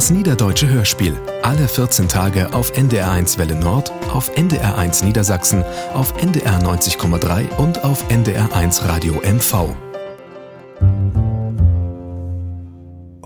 [0.00, 1.14] Das Niederdeutsche Hörspiel.
[1.42, 8.08] Alle 14 Tage auf NDR1 Welle Nord, auf NDR1 Niedersachsen, auf NDR 90,3 und auf
[8.08, 9.76] NDR1 Radio MV.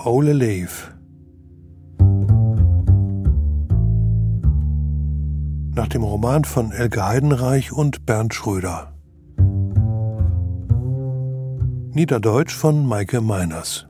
[0.04, 0.92] Ole Leif.
[5.77, 8.93] Nach dem Roman von Elke Heidenreich und Bernd Schröder.
[11.93, 13.87] Niederdeutsch von Maike Meiners.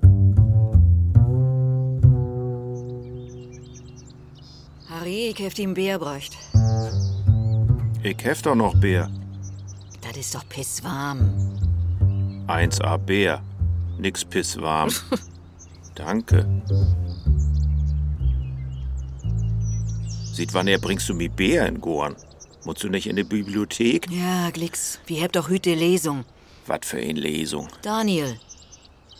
[5.14, 6.36] Harry, ich heft ihm Bär bräucht.
[8.02, 9.08] Ich hef doch noch Bär.
[10.02, 11.30] Das ist doch pisswarm.
[12.48, 13.40] 1A Bär.
[13.98, 14.90] Nix pisswarm.
[15.94, 16.44] Danke.
[20.32, 22.16] Sieht wann er bringst du mi Bär in Gorn?
[22.64, 24.10] Musst du nicht in die Bibliothek?
[24.10, 26.24] Ja, Glicks, wir habt doch heute Lesung.
[26.66, 27.68] Was für eine Lesung.
[27.82, 28.36] Daniel,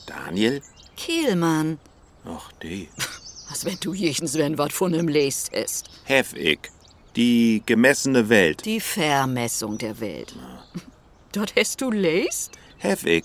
[0.07, 0.61] Daniel?
[0.97, 1.79] Kehlmann.
[2.25, 2.89] Ach, die.
[3.55, 5.89] Was, wenn du jechens wenn wat von ihm lest hast?
[6.03, 6.59] Hef ich.
[7.15, 8.65] Die gemessene Welt.
[8.65, 10.35] Die Vermessung der Welt.
[11.33, 12.51] Dort hast du lest?
[12.79, 13.23] Hef ich.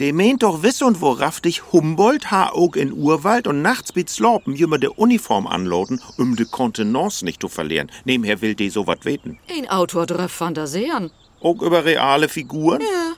[0.00, 4.10] De meint doch wiss und worauf dich Humboldt ha auch in Urwald und nachts mit
[4.10, 7.88] Slopen jümmer de Uniform anloten, um de Kontenance nicht zu verlieren.
[8.04, 9.38] Nebenher will de so wat weten.
[9.48, 11.12] Ein Autor drauf fantasieren.
[11.40, 12.80] Auch über reale Figuren?
[12.80, 13.14] Ja,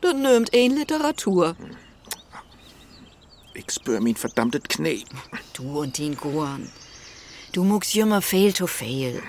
[0.00, 1.56] das nimmt ein Literatur.
[3.54, 5.04] Ich spür min verdammtet Knie.
[5.52, 6.70] Du und den Gorn.
[7.52, 9.22] Du muckst jümmer fehl to fehl.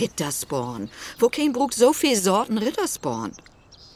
[0.00, 0.90] Rittersporn.
[1.18, 3.32] Wo kein Bruck so viel Sorten Rittersporn.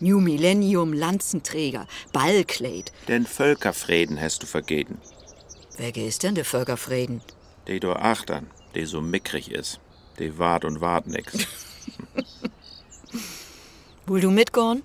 [0.00, 2.92] New Millennium Lanzenträger, Ballkleid.
[3.08, 4.98] Den Völkerfrieden hast du vergeten.
[5.77, 7.20] Wer ist denn der Völkerfrieden?
[7.66, 9.81] De do achtern, de so mickrig is.
[10.19, 11.33] De wart und wart nix.
[14.06, 14.83] Will du mitgorn?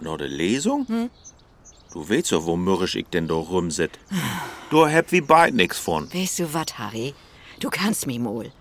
[0.00, 1.10] Nur de Lesung?
[1.92, 3.92] Du weißt doch, wo mürrisch ich denn do rumsit.
[4.70, 6.12] Du heb wie beid nix von.
[6.12, 7.14] Weißt du wat, Harry?
[7.60, 8.52] Du kannst mi mol.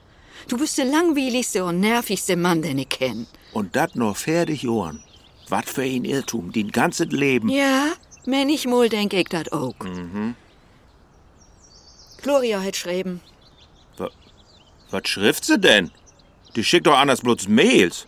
[0.48, 3.28] Du bist der langweiligste und nervigste Mann, den ich kenn.
[3.54, 5.04] Und dat nur fertig Ohren.
[5.50, 7.50] Wat für ein Irrtum, din ganzes Leben.
[7.50, 7.92] Ja,
[8.26, 9.76] wenn ich mol denk ich dat auch.
[12.22, 13.22] Gloria hat schreiben.
[14.92, 15.92] Was schrift sie denn?
[16.56, 18.08] Die schickt doch anders bloß Mails.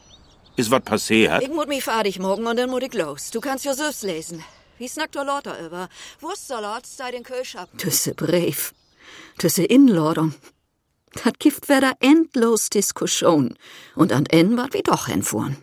[0.56, 1.44] Ist wat passiert?
[1.44, 3.31] Ich muss mich fertig morgen und dann muss ich los.
[3.31, 4.44] Du kannst ja selbst lesen.
[4.78, 5.90] Wie snackt der Lauter über?
[6.20, 7.70] Wurstsalat sei den Kühlschab.
[7.78, 8.74] Tüsse Brief.
[9.40, 10.34] Tüsse Inladung.
[11.24, 13.56] Dat gibt wer da endlos Diskussion.
[13.96, 15.58] Und an N wat wie doch hinfuhren.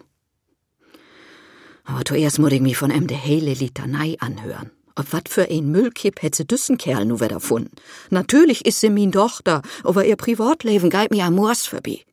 [1.85, 4.71] Aber zuerst muss ich mich von em de hele Litanei anhören.
[4.97, 7.77] Ob wat für ein Müllkipp hätt se düssen Kerl nu wieder gefunden.
[8.11, 12.05] Natürlich is sie min Tochter, aber ihr Privatleben geht mir am Moors vorbei.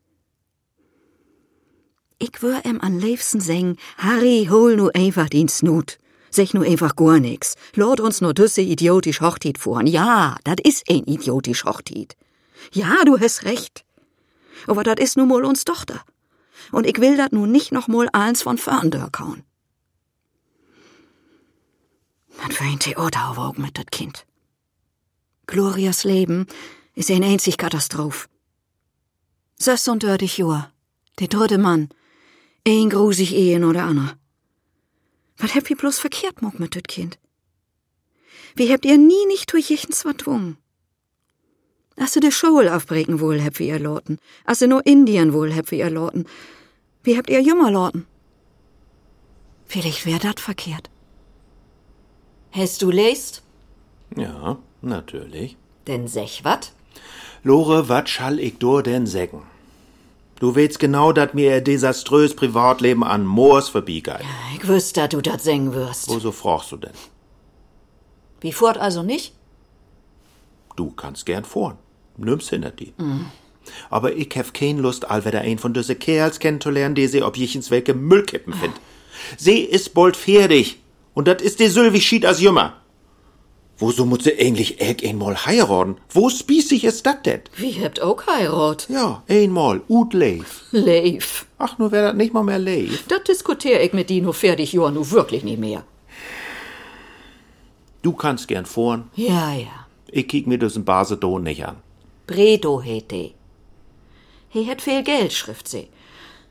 [2.19, 6.00] Ich wür em an liebsten singen, Harry, hol nu einfach den Snut.
[6.31, 7.55] Sech nu einfach gar nix.
[7.75, 9.85] Lord uns nur düsse idiotisch Hochtit fuhren.
[9.85, 12.15] Ja, dat is ein idiotisch Hochtit.
[12.71, 13.83] Ja, du hast recht.
[14.67, 16.01] Aber dat is nu mal uns Tochter.
[16.71, 19.43] Und ich will dat nu nicht noch mal eins von vorn kauen.
[22.37, 24.25] Was für ein Theater auch mit dat Kind.
[25.47, 26.47] Glorias Leben
[26.95, 28.29] is ein einzig Katastroph.
[29.59, 30.71] Sös und dördig Joa,
[31.19, 31.89] der dritte Mann,
[32.65, 34.20] ein grusig Ehen oder Anna.
[35.41, 37.17] Was habt ihr bloß verkehrt mock mit dat Kind?
[38.55, 40.57] Wie habt ihr nie nicht durch jichens wat dwungen?
[41.97, 46.25] Als de Schule aufbrechen wohl habt ihr Lorten, als nur Indien wohl habt ihr Lorten.
[47.03, 48.05] Wie habt ihr Jummer Lorten?
[49.65, 50.89] Vielleicht wär dat verkehrt.
[52.51, 53.41] Hast du lest?
[54.15, 55.57] Ja, natürlich.
[55.87, 56.73] Denn sech wat?
[57.43, 59.43] Lore, wat schall ich do denn sägen?
[60.41, 64.25] Du weißt genau, dat mir ihr desaströs Privatleben an Moors vorbeigeht.
[64.55, 66.09] Ich wüsste, dass du dat singen wirst.
[66.09, 66.97] Wo so fragst du denn?
[68.39, 69.35] Wie fort also nicht?
[70.75, 71.77] Du kannst gern vorn.
[72.17, 72.91] Nimm's hinter die.
[73.91, 77.69] Aber ich hef kein Lust, allweder ein von diese Kerls kennenzulernen, die sie ob jichens
[77.69, 78.73] welke Müllkippen find.
[79.37, 80.79] Sie ist bald fertig.
[81.13, 82.80] Und dat ist die Sylvie schied as Jümmer.
[83.81, 85.97] Woso muss sie eigentlich äg einmal heiraten?
[86.11, 87.41] Wo spießig ist dat denn?
[87.57, 88.87] Wie habt auch heirat?
[88.89, 90.65] Ja, einmal, ut leif.
[90.71, 91.47] Leif.
[91.57, 93.07] Ach, nur wär dat nicht mal mehr leif.
[93.07, 95.83] Dat diskutier ich mit die nur fertig Jahr nu wirklich nicht mehr.
[98.03, 99.09] Du kannst gern vorn.
[99.15, 99.87] Ja, ja.
[100.11, 101.77] Ich kick mir diesen Basedon nicht an.
[102.27, 103.31] Bredo heet de.
[104.49, 105.87] He hat viel Geld, schrift sie.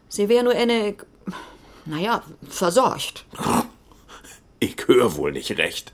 [0.08, 0.96] Sie wär nur eine,
[1.86, 3.24] naja, versorgt.
[4.58, 5.92] Ich hör wohl nicht recht.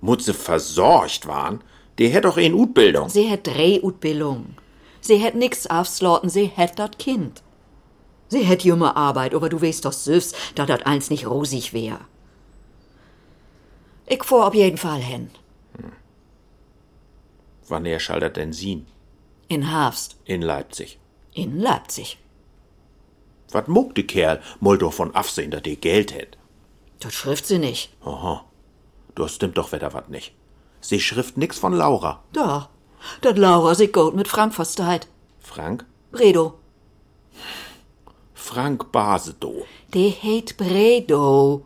[0.00, 1.62] Mutze versorgt waren?
[1.98, 3.08] Die hätt doch een Utbildung.
[3.08, 4.54] Sie hat drei Utbildung.
[5.00, 7.42] Sie hat nix aufslauten, sie hat dat Kind.
[8.28, 12.00] Sie hat junge Arbeit, aber du weißt doch selbst, dass dat eins nicht rosig wär.
[14.06, 15.30] Ich fuhr auf jeden Fall hin.
[17.68, 18.86] Wann er schall dat denn sien?
[19.48, 20.16] In Herbst.
[20.24, 20.98] In Leipzig.
[21.34, 22.18] In Leipzig.
[23.50, 26.36] Wat muck die Kerl, moll doch von afsehen, dat die Geld hätt.
[27.00, 27.90] Das schrift sie nicht.
[28.04, 28.44] Aha.
[29.18, 30.32] Du stimmt doch wieder wat nicht.
[30.80, 32.22] Sie schrift nix von Laura.
[32.32, 32.68] Da.
[33.20, 35.08] Dat Laura sich gut mit Frank versteht.
[35.40, 35.84] Frank?
[36.12, 36.54] Bredo.
[38.32, 39.66] Frank Basedow.
[39.92, 41.64] Die heet Bredo.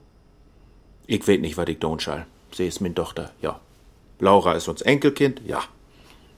[1.06, 2.24] Ich weet nicht, wat ich tun schall.
[2.52, 3.60] Sie ist min Tochter, ja.
[4.18, 5.60] Laura ist uns Enkelkind, ja.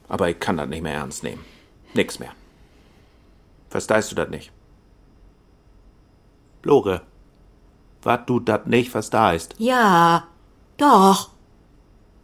[0.09, 1.45] Aber ich kann das nicht mehr ernst nehmen.
[1.93, 2.33] Nix mehr.
[3.69, 4.51] Verstehst du das nicht?
[6.63, 7.03] Lore,
[8.01, 9.55] wat du dat nicht verstehst.
[9.59, 10.27] Ja.
[10.77, 11.31] Doch.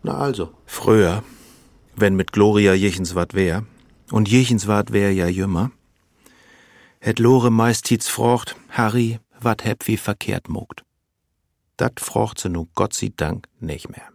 [0.03, 0.49] Na also.
[0.65, 1.23] Früher,
[1.95, 3.65] wenn mit Gloria jichens wat wär,
[4.11, 5.71] und jichens wat wär ja jümmer,
[6.99, 10.83] hätt Lore meistens frocht, Harry, wat heb wie verkehrt mogt.
[11.77, 14.09] Dat frocht sie nu Gott sei Dank nicht mehr.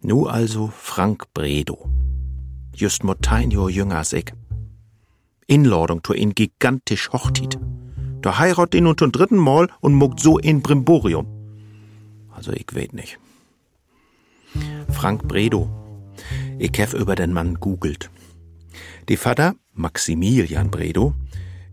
[0.00, 1.88] Nu also Frank Bredo.
[2.74, 4.32] Just motein jo jünger als ich.
[5.46, 7.58] Inladung to in gigantisch Hochtit.
[8.20, 11.37] Da heirat ihn und dritten Mal und mogt so in Brimborium.
[12.38, 13.18] Also ich weet nicht.
[14.90, 15.68] Frank Bredo.
[16.56, 18.10] Ich hef über den Mann googelt.
[19.08, 21.14] Die Vater, Maximilian Bredo,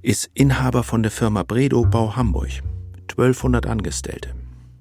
[0.02, 2.64] ist Inhaber von der Firma Bredo Bau Hamburg.
[3.12, 4.34] 1200 Angestellte.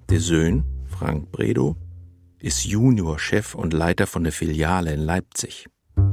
[0.09, 1.77] Der Söhn, Frank Bredo,
[2.39, 5.67] ist Juniorchef und Leiter von der Filiale in Leipzig.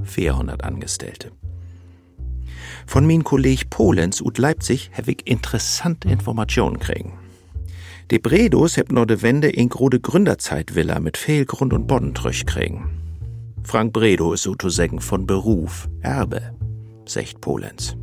[0.04, 1.32] 400 Angestellte.
[2.86, 7.21] Von min Kolleg Polens und Leipzig hab ich interessante Informationen kriegen.
[8.12, 12.90] Die Bredos heb no de Wende in grode Gründerzeitvilla mit viel Grund und Boddentrüch kriegen.
[13.64, 16.54] Frank Bredo ist so zu sagen von Beruf, Erbe,
[17.06, 17.96] secht Polens.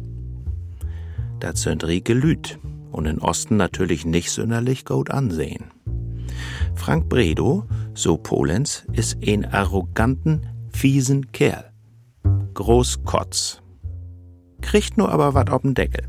[1.40, 2.58] Dat sind rike Lüt
[2.90, 5.72] und in Osten natürlich nicht sonderlich gut ansehen.
[6.75, 11.70] Frank Bredo, so Polens, ist ein arroganten, fiesen Kerl.
[12.54, 13.61] Groß Kotz.
[14.62, 16.08] Kriegt nur aber wat ob'n Deckel.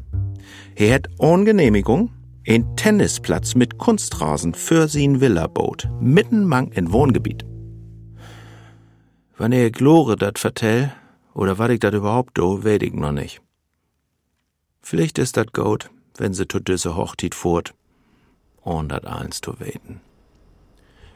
[0.75, 2.11] Er hat ohne Genehmigung
[2.49, 7.45] ein Tennisplatz mit Kunstrasen für sin Villabot, mitten mang in Wohngebiet.
[9.37, 10.91] Wann er Glore dat vertell,
[11.35, 13.39] oder wat ich dat überhaupt do, weet ich noch nicht.
[14.81, 17.75] Vielleicht ist dat gut, wenn se to düsse Hochtit furt,
[18.63, 20.01] und dat eins zu weten.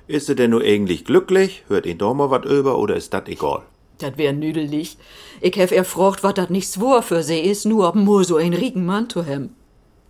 [0.06, 1.64] Ist er denn nur eigentlich glücklich?
[1.68, 3.64] Hört ihn doch mal wat über, oder ist dat egal?
[3.98, 4.98] Dat wär nüdelig.
[5.42, 8.54] Ich hef erfrocht, wat dat nicht swor für sie is, nur ob nur so ein
[8.54, 9.50] rieken Mann zu hem.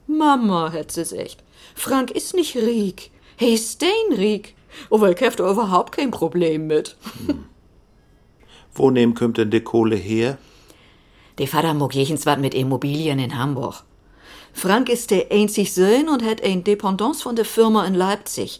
[0.07, 1.43] Mama, hätt sie's echt.
[1.75, 3.11] Frank is nicht riek.
[3.37, 4.55] He ist steinriek.
[4.89, 6.95] Aber ich hef da überhaupt kein Problem mit.
[8.75, 10.37] Wo nehm kümmt denn de Kohle her?
[11.37, 13.83] Der Vater mag jechens wat mit Immobilien in Hamburg.
[14.51, 18.59] Frank ist der einzig Sohn und hat ein Dependance von der Firma in Leipzig.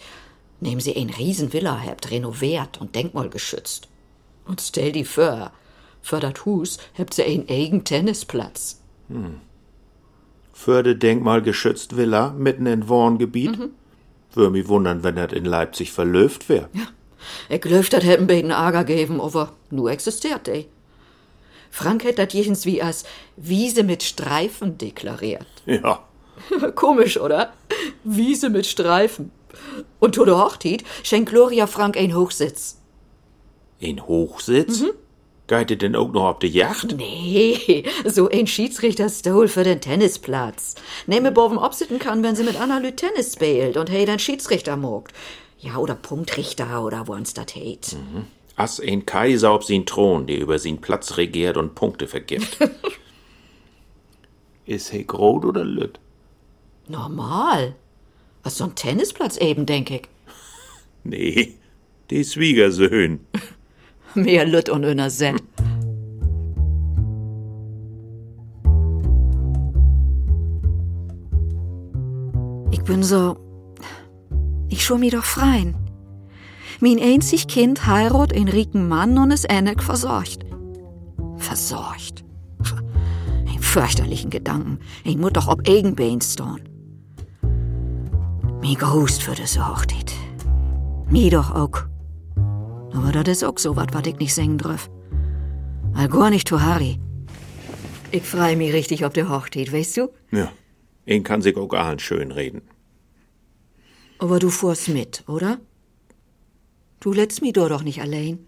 [0.60, 3.88] Nehmen sie ein Riesenvilla, habt renoviert und denkmalgeschützt.
[4.45, 5.51] Und stell die vor,
[6.01, 8.81] für dat Hus habt sie ein eigen Tennisplatz.
[9.07, 9.53] Für
[10.84, 13.58] de denkmalgeschützt Villa mitten in Wohngebiet?
[14.34, 16.70] Würde mich wundern, wenn das in Leipzig verlöft wär.
[17.50, 20.68] Ich glaub, dat hätten beiden Ärger geben, aber nur existiert ey.
[21.72, 23.04] Frank hätt dat jechens wie als
[23.36, 25.48] Wiese mit Streifen deklariert.
[25.66, 26.04] Ja.
[26.76, 27.54] Komisch, oder?
[28.04, 29.32] Wiese mit Streifen.
[30.00, 32.78] Und der Hochtit schenkt Gloria Frank ein Hochsitz.
[33.80, 34.84] In Hochsitz?
[35.48, 36.95] Geht ihr denn auch noch auf die Yacht?
[36.95, 40.76] Nee, so ein Schiedsrichterstuhl für den Tennisplatz.
[41.06, 44.78] Nehme Boven obsitten kann, wenn sie mit Anna Lü Tennis spielt und hey dann Schiedsrichter
[44.78, 45.12] mogt.
[45.59, 47.95] Ja, oder Punktrichter oder wo's dat heit.
[48.56, 52.57] Ass ein Kaiser auf sin Thron, der über sin Platz regiert und Punkte vergibt.
[54.66, 56.00] Ist he grot oder lütt?
[56.88, 57.76] Normal.
[58.44, 60.04] Was so ein Tennisplatz eben, denk ich.
[61.06, 61.56] Nee,
[62.09, 63.28] die Schwiegersöhn.
[64.16, 65.40] Mehr Lütt und öner Sen.
[72.72, 73.38] Ich bin so.
[74.70, 75.76] Ich schwur mi doch freien.
[76.80, 80.46] Mein einzig Kind heirat einen rieken Mann und ist ähnlich versorgt.
[81.38, 82.24] Versorgt.
[83.48, 84.80] Ein fürchterlichen Gedanken.
[85.04, 86.70] Ich muss doch ob Eigenbein stehen.
[88.62, 90.14] Mi gehust für das Hochtit.
[91.10, 91.93] Mi doch auch.
[92.94, 94.90] Aber das ist auch so wat, wat ich nicht singen drüff.
[95.94, 97.00] All gar nicht zu Harry.
[98.12, 100.09] Ich freu mich richtig auf der Hochtit, weißt du?
[100.31, 100.52] Ja.
[101.06, 102.62] Ihn kann sich auch gar schön reden.
[104.19, 105.59] Aber du fuhrst mit, oder?
[107.00, 108.40] Du lässt mich doch doch nicht allein.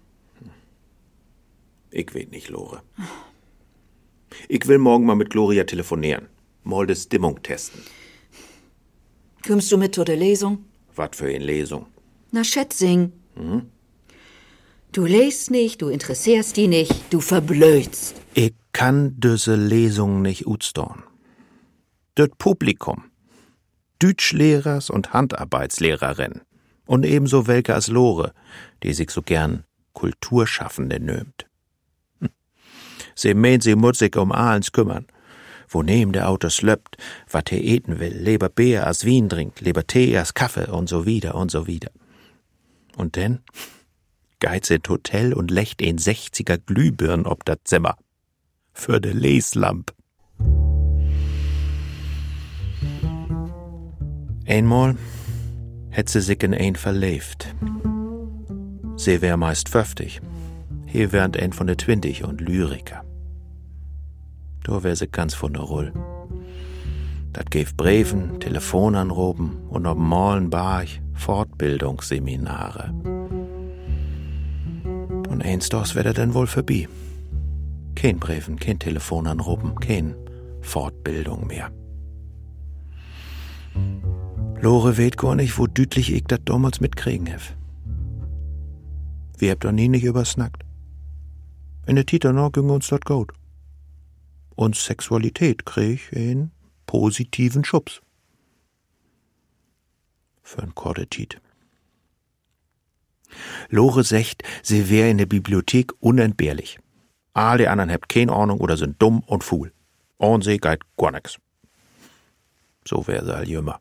[1.92, 2.82] Ich weet nicht, Lore.
[4.48, 6.28] Ich will morgen mal mit Gloria telefonieren.
[6.64, 7.82] Mal de Stimmung testen.
[9.46, 10.66] Kommst du mit zu der Lesung?
[10.96, 11.88] Wat für eine Lesung.
[12.32, 13.12] Na, Schätzing.
[14.96, 18.16] Du lest nicht, du interessierst die nicht, du verblödst.
[18.72, 21.04] kann düsse Lesung nicht utstorn.
[22.16, 23.04] Dört Publikum,
[24.00, 26.44] Deutschlehrers und Handarbeitslehrerinnen
[26.86, 28.32] und ebenso welke als Lore,
[28.84, 31.46] die sich so gern Kulturschaffende nömt.
[32.22, 32.30] Hm.
[33.16, 35.08] Sie meint, sie muss sich um Ahlens kümmern.
[35.68, 36.96] Wo neben der Auto slöppt,
[37.30, 41.06] wat er eten will, lieber Bier als Wien trinkt, lieber Tee als Kaffee und so
[41.06, 41.92] wieder und so wieder.
[42.96, 43.42] Und denn
[44.40, 47.96] geiz in Hotel und lecht ein sechziger Glühbirn ob dat Zimmer.
[48.74, 49.94] Für de Leslamp.
[54.48, 54.96] Einmal
[55.90, 57.56] hätt sie sich in ein verlebt.
[58.98, 60.22] Sie wär meist fünftig.
[60.86, 63.04] Hier wärend ein von de Twintig und Lyriker.
[64.64, 65.94] Da wär sie ganz von der Rull.
[67.34, 72.94] Dat gäf Breven, Telefonanrufen und ob Malen Barch Fortbildungsseminare.
[75.36, 76.88] Und eins dos wär denn wohl vorbei.
[77.94, 80.16] Kein Breven, kein Telefonanrufen, kein
[80.62, 81.74] Fortbildung mehr.
[84.62, 87.54] Lore weet gar nicht, wo dütlich ich dat damals mitkriegen hef.
[89.38, 90.64] Wir habt doch nie nicht übersnackt.
[91.86, 93.34] In der Tita noch ging uns dat gut.
[94.56, 96.52] Und Sexualität krieg einen
[96.86, 98.02] positiven Schubs.
[100.44, 101.42] Für ein Kordetit.
[103.70, 106.80] Lore secht, sie wär in der Bibliothek unentbehrlich.
[107.34, 109.72] Alle anderen habt keine Ahnung oder sind dumm und fuhl.
[110.18, 111.38] Und sie geit gar nix.
[112.88, 113.80] So wär sie all jümmer.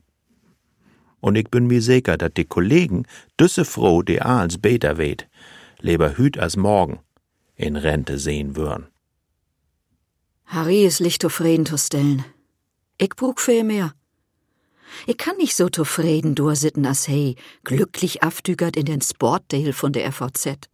[1.20, 3.06] Und ich bin mir sicher, dass die Kollegen
[3.40, 5.28] düsse froh, die als beter weht,
[5.80, 6.98] lieber hüt als morgen
[7.56, 8.88] in Rente sehen würden.
[10.46, 12.24] Harry is licht zufrieden zu stellen.
[12.98, 13.94] Ich brug viel mehr.
[15.06, 20.10] Ich kann nicht so zufrieden durchsitten als hey, glücklich aftügert in den Sportdale von der
[20.12, 20.68] FVZ.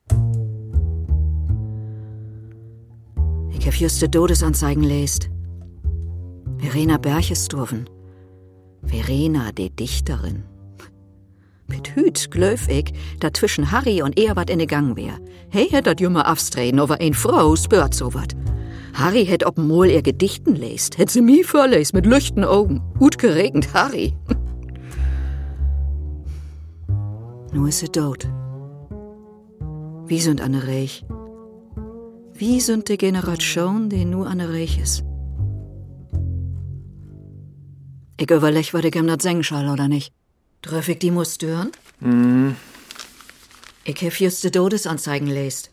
[3.53, 5.29] Ich hab just de Todesanzeigen lest.
[6.59, 7.89] Verena Berchesturven.
[8.83, 10.45] Verena, die Dichterin.
[11.67, 15.19] Mit Hüt glöf ich, dat zwischen Harry und er wat in de Gang wär.
[15.51, 18.35] Hey dat jümmer afstreden, over ein Frau spürt so wat.
[18.95, 22.83] Harry hätt ob Mol ihr Gedichten lest, hätt sie mi vorlest mit lüchten Augen.
[22.99, 24.15] Gut geregnet, Harry.
[27.53, 28.29] nu is sie tot.
[30.07, 31.05] Wie sind an Reich?
[32.35, 35.05] Wie sind die Generation, die nu an Reich is?
[38.17, 40.13] Ich überleg, was ich ihm dat singen soll, oder nicht?
[40.63, 41.71] Treff ich die muss stören?
[42.01, 42.57] Mhm.
[43.85, 45.71] Ich hef just de Todesanzeigen lest.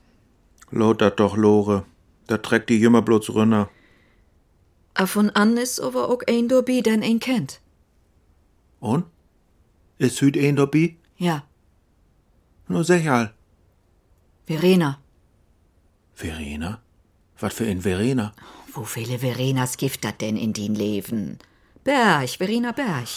[0.71, 1.83] Lot dat doch, Lore.
[2.27, 3.69] Da trägt die Jümmer bloß runter.
[4.93, 7.61] A von an is aber auch ein dobi, den ein kennt.
[8.79, 9.05] Und?
[9.97, 10.95] Is hüt ein dabei?
[11.17, 11.43] Ja,
[12.67, 13.33] Nur sicher.
[14.45, 14.99] Verena.
[16.13, 16.81] Verena?
[17.39, 18.33] Was für ein Verena?
[18.73, 21.37] Wo viele Verenas gibt dat denn in din Leben?
[21.83, 23.07] Berg, Verena Berg.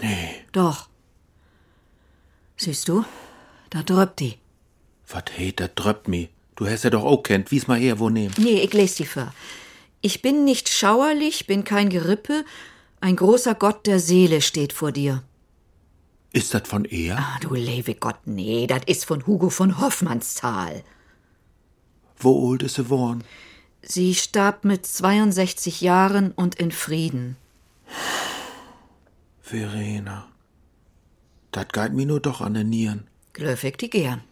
[0.00, 0.44] Nee.
[0.52, 0.88] Doch.
[2.56, 3.04] Siehst du,
[3.70, 4.38] da dröppt die.
[5.08, 6.28] Was heet, dat dröppt mi.
[6.56, 7.50] Du hast ja doch auch kennt.
[7.50, 8.34] Wies mal her, wo nehmen.
[8.38, 9.32] Nee, ich les die für.
[10.00, 12.44] Ich bin nicht schauerlich, bin kein Gerippe,
[13.00, 15.22] ein großer Gott der Seele steht vor dir.
[16.32, 17.18] Ist dat von er?
[17.18, 20.82] Ah, du lebe Gott, nee, dat is von Hugo von Hoffmannsthal.
[22.18, 23.22] Wo old is sie worn?
[23.82, 27.36] Sie starb mit 62 Jahren und in Frieden.
[29.40, 30.28] Verena.
[31.50, 33.06] Dat geit mi nur doch an den Nieren.
[33.32, 34.22] Glöfig die gern.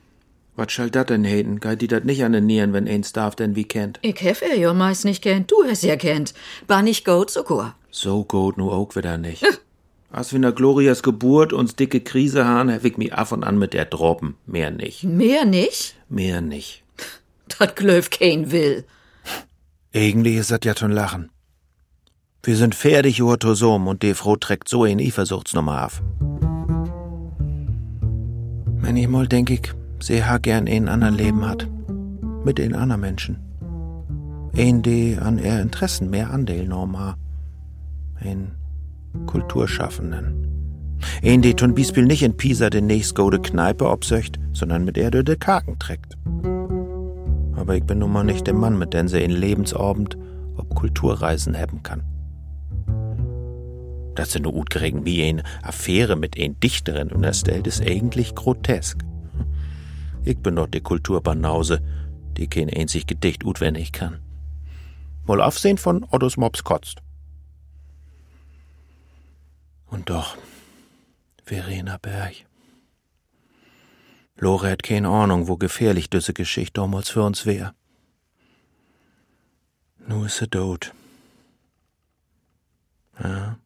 [0.61, 1.59] Was schall dat denn heten?
[1.59, 3.99] Geit die dat nicht an den Nieren, wenn eins darf denn wie kennt?
[4.03, 6.35] Ich hef er ja meist nicht kennt, du hast ja kennt.
[6.67, 7.77] War nicht gut sogar.
[7.91, 9.43] So gut nu auch wieder nicht.
[10.11, 13.59] Als wir nach Glorias Geburt uns dicke Krise haben, hab ich mi af und an
[13.59, 14.35] mit der droppen.
[14.45, 15.03] Mehr nicht.
[15.03, 15.95] Mehr nicht?
[16.11, 16.83] Mehr nicht.
[17.59, 18.85] Dat Glöf kein will.
[19.95, 21.31] Eigentlich is dat ja schon Lachen.
[22.43, 26.03] Wir sind fertig über Tosom und die Frau trägt so in Eifersuchtsnummer auf.
[28.83, 31.69] Manchmal denk ich, sie ha gern einen anderen Leben hat.
[32.45, 33.39] Mit den anderen Menschen.
[34.57, 37.17] Ein, die an ihr Interessen mehr Anteil norm ha.
[38.21, 38.53] Ein
[39.27, 40.47] Kulturschaffenden.
[41.23, 45.11] Ein, die zum Beispiel nicht in Pisa den nächst gode Kneipe obsöcht, sondern mit er
[45.11, 46.17] de Kaken trägt.
[47.57, 50.17] Aber ich bin nun mal nicht der Mann, mit dem sie in Lebensabend
[50.57, 52.03] ob Kulturreisen haben kann.
[54.15, 57.81] Das sind nur gut geregen wie eine Affäre mit ein Dichterin und das stellt ist
[57.81, 58.99] eigentlich grotesk.
[60.25, 61.83] Ich bin doch die Kulturbanause,
[62.37, 64.21] die kein einzig Gedicht utwendig kann.
[65.25, 67.03] Mal aufsehen von Ottos Mops kotzt.
[69.87, 70.37] Und doch,
[71.45, 72.35] Verena Berg.
[74.37, 77.75] Lore hat keine Ahnung, wo gefährlich diese Geschichte damals für uns wär.
[79.99, 80.93] Nu nu is sie tot.
[83.23, 83.59] Ja,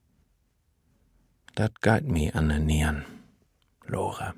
[1.55, 3.05] dat geht mi an den Nieren,
[3.87, 4.35] Lore.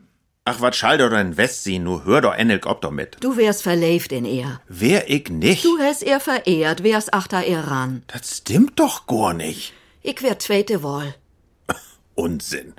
[0.48, 3.16] Ach, wat schall doch dein Westsehen, nu hör doch endlich ob damit.
[3.18, 4.60] Du wärst verlebt in er.
[4.68, 5.64] Wär ich nicht?
[5.64, 8.04] Du hast er verehrt, wärst achter er ran.
[8.06, 9.72] Das stimmt doch gar nicht.
[10.02, 11.16] Ich wär zweite Wahl.
[12.14, 12.74] Unsinn.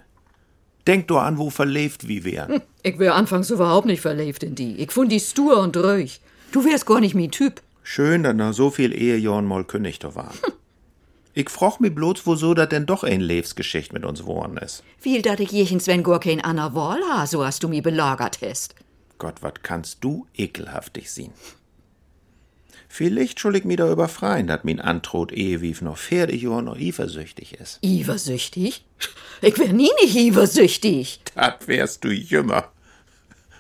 [0.87, 2.61] Denk doch an, wo verlebt wie wär.
[2.83, 4.77] Ich wär anfangs überhaupt nicht verlebt in die.
[4.77, 6.21] Ich fand die stur und ruhig.
[6.53, 7.61] Du wärst gar nicht mein Typ.
[7.83, 10.37] Schön, dass nach so viel Ehejahren mal König da waren.
[11.39, 14.81] Ich froch mi bloß, wieso dat denn doch ein Lebensgeschicht mit uns worden is.
[14.97, 18.39] Viel, dat ich jechens, wenn gar kein Anna Wahl ha, so hast du mi belagert
[18.41, 18.73] hast.
[19.19, 21.33] Gott, wat kannst du ekelhaftig sehen?
[22.89, 27.53] Vielleicht schuld ich mi da überfreien, dat min Antrot Ehewief noch fertig Jahr noch eifersüchtig
[27.61, 27.77] is.
[27.83, 28.83] Iversüchtig?
[29.43, 31.19] Ich wär nie nicht iversüchtig.
[31.35, 32.71] Dat wärst du jümmer.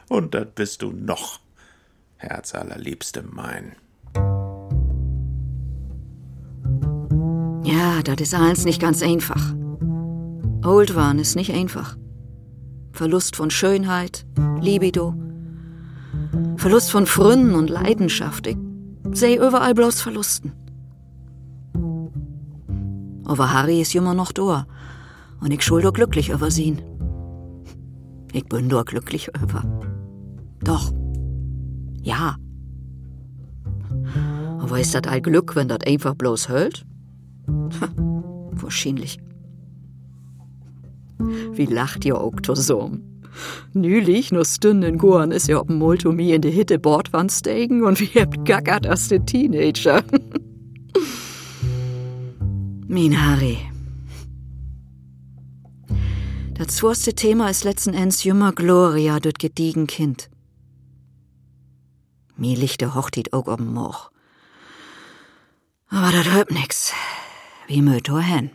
[0.09, 1.39] Und dat bist du noch,
[2.15, 3.75] Herz allerliebste mein.
[7.67, 9.53] Ja, das ist alles nicht ganz einfach.
[10.63, 11.97] Old waren ist nicht einfach.
[12.93, 14.25] Verlust von Schönheit,
[14.61, 15.13] Libido,
[16.55, 18.47] Verlust von Fründen und Leidenschaft.
[18.47, 18.57] Ich
[19.11, 20.53] seh überall bloß Verlusten.
[23.25, 24.65] Aber Harry ist immer noch da
[25.41, 26.81] und ich schuld glücklich über ihn.
[28.31, 29.63] Ich bin doch glücklich über.
[30.63, 30.93] Doch.
[32.01, 32.37] Ja.
[34.57, 36.85] Aber ist das all Glück, wenn das einfach bloß hält?
[37.47, 39.19] Wahrscheinlich.
[41.17, 43.01] Wie lacht ihr Oktosom?
[43.73, 48.19] Nülich, nur Stunden Gorn ist ja ob Multomi in de Hitte Bordwand steigen und wie
[48.19, 50.03] habt gackert als de Teenager.
[52.87, 53.57] Min Harry.
[56.55, 60.29] Das zweite Thema ist letzten Endes jümmer Gloria, dort gediegen Kind.
[62.35, 64.09] Mir liegt der Hochtit auch ob'n Moch.
[65.89, 66.93] Aber das hört nix.
[67.67, 68.51] Wie möt hin?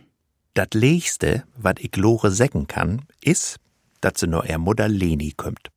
[0.55, 3.57] Dat Leichste, wat ich Lore säcken kann, is,
[4.01, 5.69] dat se nur er Mutter Leni kümmt.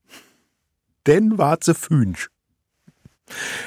[1.07, 2.29] Denn wart se fünsch.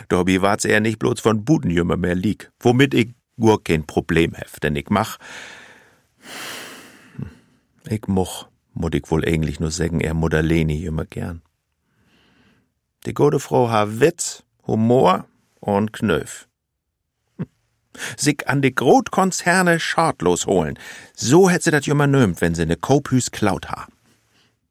[0.07, 4.59] Dobby wart er nicht bloß von Budenjümmer mehr lieg, womit ich nur kein Problem hef,
[4.59, 5.19] denn ich mach.
[7.87, 11.43] Ich moch, mut ich wohl eigentlich nur sägen, er Mutter Leni jümmer gern.
[13.05, 15.27] Die gute Frau ha Witz, Humor
[15.59, 16.48] und Knöf
[18.17, 20.77] sich an die Grotkonzerne schadlos holen.
[21.15, 23.87] So hätt sie dat jümmer nömt, wenn sie ne Kopüs klaut ha.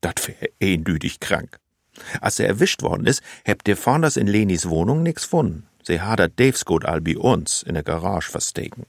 [0.01, 1.59] Dat wär eindütig krank.
[2.21, 5.67] Als sie erwischt worden is, hebt ihr vornders in Lenis Wohnung nix funden.
[5.83, 8.87] Sie dat Davesgut all bei uns in der Garage versteken.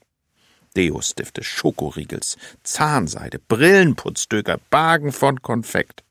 [0.76, 6.04] Deo-Stifte, Schokoriegels, Zahnseide, Brillenputzdöger, Bagen von Konfekt.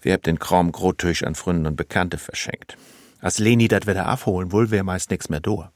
[0.00, 2.76] Wir habt den Kram Grottüch an Fründen und Bekannte verschenkt.
[3.20, 5.66] Als Leni dat wieder abholen wohl, wär meist nix mehr do.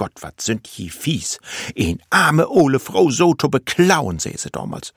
[0.00, 1.38] Gott, wat sind hi fies.
[1.74, 4.94] Een arme ole Frau so zu beklauen, seh sie damals.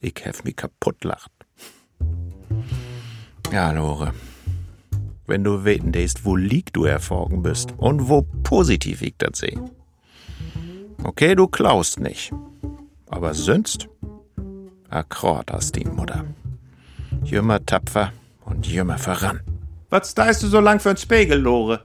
[0.00, 1.32] Ich hef mi kaputt lacht.
[3.50, 4.12] Ja, Lore.
[5.26, 9.56] Wenn du weten dest, wo lieg du erfolgen bist und wo positiv ich dat seh.
[11.02, 12.30] Okay, du klaust nicht.
[13.06, 13.88] Aber sonst?
[14.90, 16.26] Akkord hast die Mutter.
[17.22, 18.12] Jümmer tapfer
[18.44, 19.40] und jümmer voran.
[19.88, 21.80] Was steist du so lang für'n Spiegel, Lore?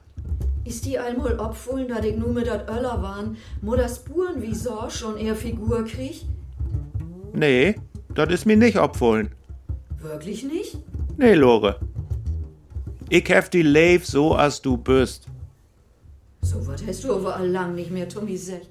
[0.65, 4.53] Ist die einmal opfullen, dat ich nur mit dat Öller waren, mo das Spuren wie
[4.53, 6.25] so schon eher Figur krieg?
[7.33, 7.75] Nee,
[8.13, 9.31] das ist mir nicht opfullen.
[10.01, 10.77] Wirklich nicht?
[11.17, 11.79] Nee, Lore.
[13.09, 15.27] Ich hef die Leif so, als du bist.
[16.41, 18.67] So wat hast du aber all lang nicht mehr, Tommy sech.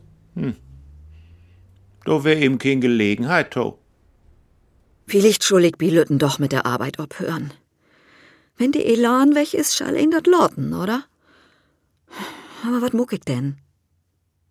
[2.04, 3.78] Du wär ihm kein Gelegenheit, to.
[5.06, 7.52] Vielleicht schuldig Bilütten doch mit der Arbeit abhören.
[8.56, 11.04] Wenn die Elan weg ist, schall ihn dat loten, oder?
[12.64, 13.58] Aber wat muck ich denn?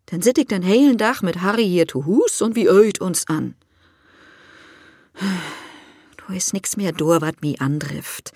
[0.07, 3.27] Dann sit ich den heilen Dach mit Harry hier zu Hus und wie öit uns
[3.27, 3.55] an.
[6.17, 8.33] Du is nix mehr do, wat mi andrift.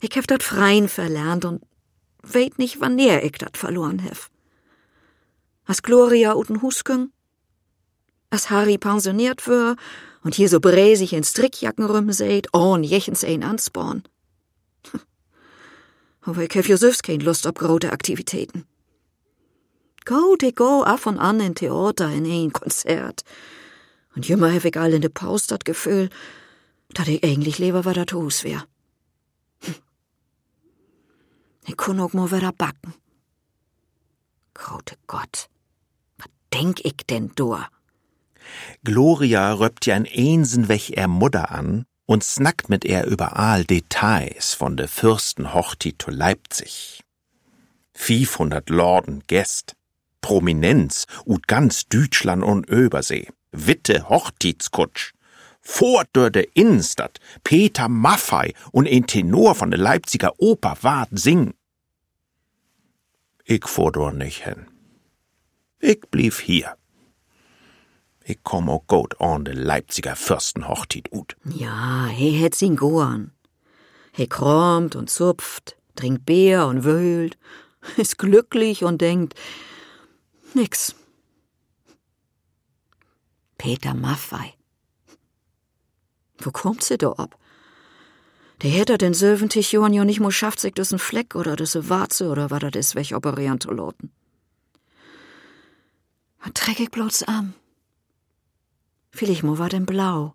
[0.00, 1.62] Ich hef dat Freien verlernt und
[2.22, 4.30] weet nicht, wann näher ich dat verloren hef.
[5.66, 7.10] As Gloria uten Hus küng?
[8.30, 9.76] As Harry pensioniert wär
[10.22, 14.02] und hier so bräsig in Strickjacken rumseht, ohn jechens ein ansporn.
[16.26, 18.64] Aber ich hef ja selbst kein Lust auf große Aktivitäten.
[20.04, 23.22] Gut, ich go af und an in Theater, in ein Konzert.
[24.14, 26.10] Und jümmer hef ich all in de Pause dat Gefühl,
[26.94, 28.64] dat ich eigentlich lieber war dat Hus wär.
[29.60, 29.74] Hm.
[31.68, 32.94] Ich kun auch mal wieder backen.
[34.54, 35.48] Grote Gott,
[36.18, 37.58] was denk ich denn do?
[38.82, 44.54] Gloria röppt ja ein Einsen weg er Mutter an und snackt mit er überall Details
[44.54, 47.02] von de Fürstenhochtit zu Leipzig.
[47.94, 49.74] 500 Lorden Gäst,
[50.20, 53.28] Prominenz ut ganz Deutschland und Übersee.
[53.52, 55.12] Witte Hochzeitskutsch.
[55.60, 61.54] Vor der de Innenstadt Peter Maffei und ein Tenor von der Leipziger Oper wart singen.
[63.44, 64.66] Ich fuhr dort nicht hin.
[65.80, 66.76] Ich blieb hier.
[68.28, 71.36] Ich komm auch gut an de Leipziger Fürstenhochtit ut.
[71.44, 73.30] Ja, he hätt ihn gorn.
[74.10, 77.38] He kromt und zupft, trinkt Bier und wöhlt,
[77.96, 79.34] ist glücklich und denkt,
[80.54, 80.96] nix.
[83.58, 84.54] Peter Maffei.
[86.38, 87.38] Wo kommt sie da ab?
[88.62, 91.76] Der hätte den 70 Jahren ja nicht mal schafft, sich das ein Fleck oder das
[91.76, 94.10] eine Warze oder was das ist, weg operieren zu lassen.
[96.40, 97.54] Was träg ich bloß an?
[99.16, 100.34] Vielleicht mo war denn blau.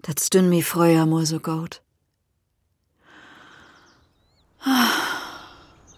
[0.00, 1.82] Das stünn mi früher mo so gut.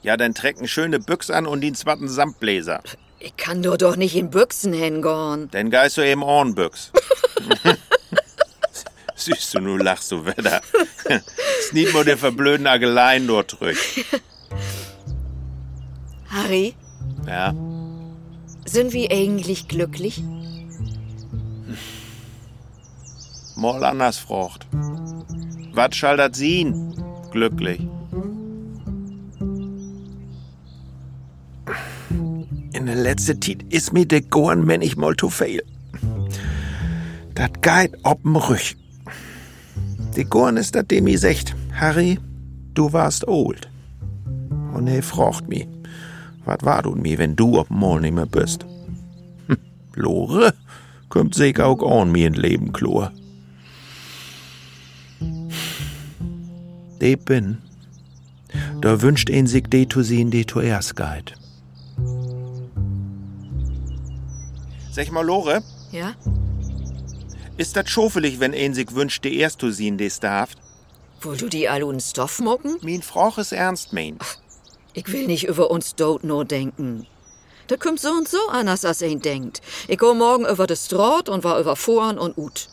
[0.02, 2.82] Ja, dann trecken schöne Büchs an und den zwatten Samtbläser.
[3.20, 5.48] Ich kann doch doch nicht in Büchsen hingorn.
[5.52, 6.90] Denn geist du eben Ohrenbüchs.
[9.14, 10.60] Süß du, nu lachst du wieder.
[11.68, 13.78] Sniet mo der verblöden Ageleien dort drück.
[16.30, 16.74] Harry,
[17.28, 17.54] Ja,
[18.66, 20.22] sind wir eigentlich glücklich?
[23.56, 24.66] Mal anders frocht.
[25.72, 26.94] Wat schall dat sien?
[27.30, 27.80] Glücklich.
[32.72, 35.62] In der letzte Tit is mir de Gorn, wenn ich mal zu viel.
[37.34, 38.76] Dat geit ob'n Rüch.
[40.14, 42.18] De Gorn is dat dem i secht, Harry,
[42.74, 43.68] du warst old.
[44.74, 45.66] Und er frocht mi,
[46.44, 48.64] wat war du mi, wenn du ob'n Mol nimmer bist?
[49.48, 49.58] Hm,
[49.94, 50.54] Lore,
[51.08, 53.12] kommt sich auch an mi in Leben, Chlor.
[57.00, 57.58] De bin.
[58.80, 61.34] Da wünscht een sich de zu sehen, de zu erst geit.
[64.92, 66.14] Sag mal, Lore, Ja?
[67.58, 70.50] ist dat schofelig, wenn een sich wünscht, de erst zu sehen, des darf?
[71.20, 72.76] Wohl du die alle uns Stoff mucken?
[72.82, 74.18] Min Froch is ernst mein.
[74.94, 77.06] Ich will nicht über uns dort nur denken.
[77.68, 79.60] Da kommt so und so anders, als ein denkt.
[79.88, 82.68] Ich go morgen über das Straat und war über Foren und Ut.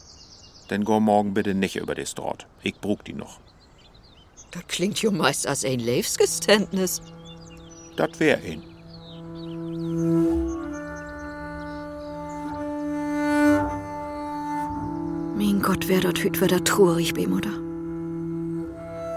[0.69, 2.45] Denn go morgen bitte nicht über des dort.
[2.61, 3.39] Ich brug die noch.
[4.53, 7.01] Das klingt jo meist als ein Lebensgeständnis.
[7.95, 8.61] Dat wär een.
[15.35, 17.49] Mein Gott, wär dort hüt wieder traurig, Bemutter.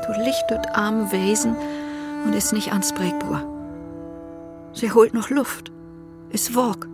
[0.06, 1.54] Du licht dort arm Wesen
[2.24, 3.44] und ist nicht ansprechbar.
[4.72, 5.70] Sie holt noch Luft,
[6.30, 6.88] ist wog.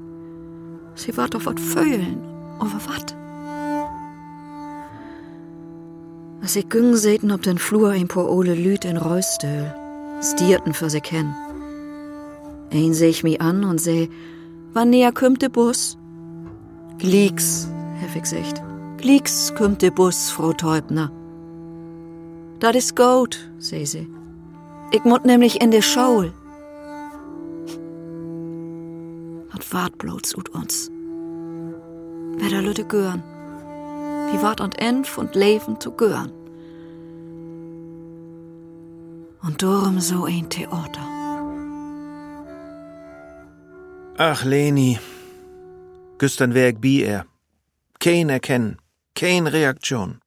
[0.94, 2.22] Sie wart auf wat Vögeln,
[2.58, 3.21] aber wat?
[6.42, 9.72] Als ich güng sehten ob den Flur ein paar ole Lüt in Reustöl,
[10.20, 11.32] stierten für sie kennen.
[12.72, 14.08] Ein seh ich mi an und seh,
[14.72, 15.96] wann näher kümmt de Bus?
[16.98, 17.68] Glieks,
[18.00, 18.60] hef ich gesagt.
[18.98, 21.12] Glieks kümmt de Bus, Frau Teubner.
[22.58, 24.08] Dat is gut, seh sie.
[24.90, 26.32] Ich mut nämlich in de Schaul.
[29.52, 30.90] Und wart bloß ut uns.
[32.38, 33.22] Wer da Lütte gören.
[34.32, 36.32] Wie wart und enf und leben zu gören.
[39.42, 41.06] Und darum so ein Theater.
[44.16, 44.98] Ach, Leni.
[46.18, 47.26] Gestern wär ich bi er.
[47.98, 48.78] Kein erkennen.
[49.14, 50.20] Kein Reaktion.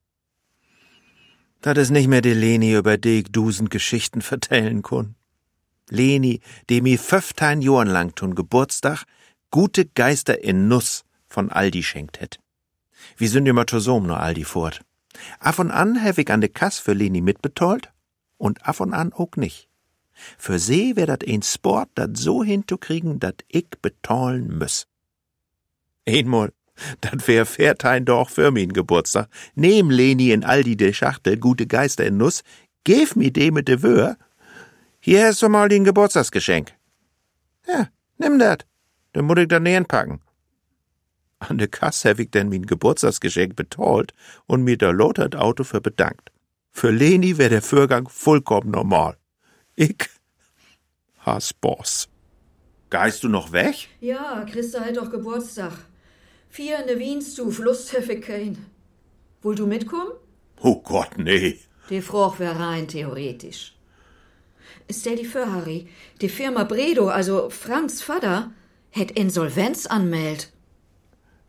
[1.61, 5.15] Dat is nicht mehr die Leni, über die ich dusend Geschichten vertellen kun.
[5.89, 9.05] Leni, die mi 15 Jahren lang tun Geburtstag
[9.49, 12.39] gute Geister in Nuss von Aldi schenkt het.
[13.17, 14.81] Wie sind immer zusammen nur Aldi fort.
[15.39, 17.91] Af und an hef ich an de Kass für Leni mitbetollt
[18.37, 19.69] und af und an auch nicht.
[20.37, 24.87] Für sie wär dat ein Sport, dat so hinzukriegen, dat ich betollen müss.
[26.07, 26.53] Einmal,
[27.01, 29.27] dat wär Fairtein doch für min Geburtstag.
[29.55, 32.43] Nehm Leni in Aldi de Schachtel gute Geister in Nuss,
[32.83, 34.17] gef mi de mit de Wör.
[34.99, 36.73] Hier hast du mal den Geburtstagsgeschenk.
[37.67, 38.65] Ja, nimm dat.
[39.13, 40.21] Dann muss ich da nähen packen.
[41.39, 44.13] An de Kasse hab ich denn min Geburtstagsgeschenk betollt
[44.47, 46.31] und mir da lotert Auto für bedankt.
[46.71, 49.17] Für Leni wär der Vorgang vollkommen normal.
[49.75, 50.09] Ich
[51.19, 52.07] has Boss.
[52.89, 53.89] Geist du noch weg?
[53.99, 55.73] Ja, Christa hat doch Geburtstag.
[56.49, 58.57] Vier in der Wienstuf, Lust hef ich kein.
[59.41, 60.11] Wohl du mitkommen?
[60.61, 61.59] Oh Gott, nee.
[61.89, 63.75] Die Froch wär rein theoretisch.
[64.89, 65.87] Stell dir vor, Harry,
[66.21, 68.51] die Firma Bredo, also Franks Vater,
[68.91, 70.51] hätt Insolvenz anmeldt.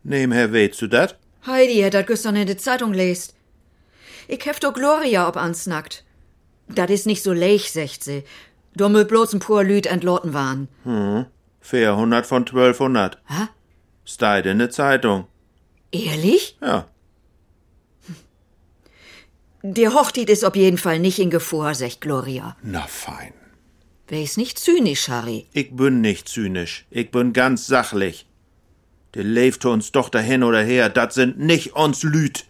[0.09, 1.19] Nehm Herr weißt du dat?
[1.47, 3.35] Heidi hat dat gestern in der Zeitung lest.
[4.29, 6.05] Ich hef doch Gloria ob ansnackt.
[6.69, 8.23] Dat is nicht so leich, secht sie.
[8.79, 10.69] Mö bloß ein paar Lüd entloten waren.
[11.61, 13.19] 400 von 1200.
[13.27, 13.49] Hä?
[14.05, 15.27] Steht in der Zeitung.
[15.91, 16.57] Ehrlich?
[16.61, 16.87] Ja.
[19.63, 22.57] Der Hochtit ist auf jeden Fall nicht in Gefahr, sagt Gloria.
[22.63, 23.33] Na fein.
[24.07, 25.47] Wär's nicht zynisch, Harry.
[25.53, 26.87] Ich bin nicht zynisch.
[26.91, 28.26] Ich bin ganz sachlich.
[29.17, 30.91] Der lebt uns doch dahin oder her.
[30.91, 32.45] Dat sind nicht uns Lüt.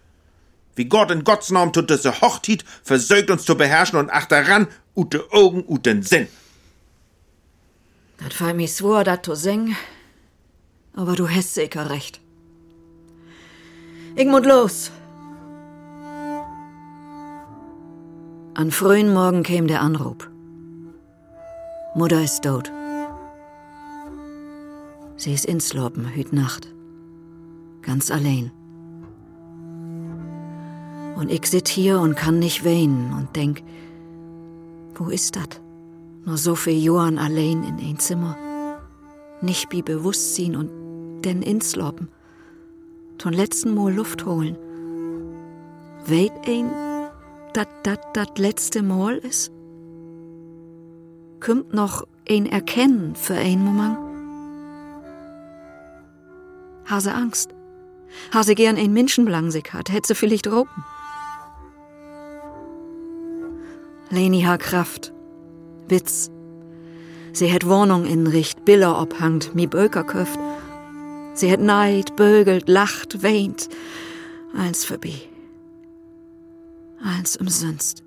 [0.74, 5.31] Wie Gott in Gottes Namen tut diese Hochtit, versögt uns zu beherrschen und achteran, ute
[5.31, 6.26] Augen, uten Sinn.
[8.18, 9.76] Das fall mir swor, dat zu sing.
[10.96, 12.20] Aber du hast sicher recht.
[14.16, 14.90] Ich muss los.
[18.55, 20.29] An frühen Morgen käm der Anruf.
[21.94, 22.72] Mutter ist tot.
[25.16, 26.74] Sie ist inslopen, hüt Nacht.
[27.83, 28.50] Ganz allein.
[31.16, 33.62] Und ich sit hier und kann nicht weinen und denk,
[34.94, 35.62] wo ist dat?
[36.26, 38.37] Nur so viel Johann allein in ein Zimmer.
[39.40, 42.09] Nicht bi Bewusstsein und denn insloppen.
[43.16, 44.57] Ton letzten Mal Luft holen.
[46.07, 46.70] Weit ein,
[47.55, 49.50] dat dat dat letzte Mal ist?
[51.40, 54.05] Kümmt noch ein Erkennen für ein Moment?
[56.88, 57.51] Hase Angst.
[58.33, 60.85] Hase gern ein Menschenblangsig hat, hätte sie vielleicht ropen.
[64.11, 65.12] Leni ha Kraft.
[65.88, 66.31] Witz.
[67.33, 70.38] Sie het Wohnung inricht, Biller obhangt, mi Böker köft.
[71.35, 73.68] Sie het neid, bögelt, lacht, weint.
[74.57, 75.20] Eins vorbei.
[77.03, 78.03] Eins umsonst.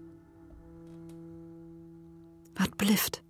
[2.56, 3.22] Wat blifft?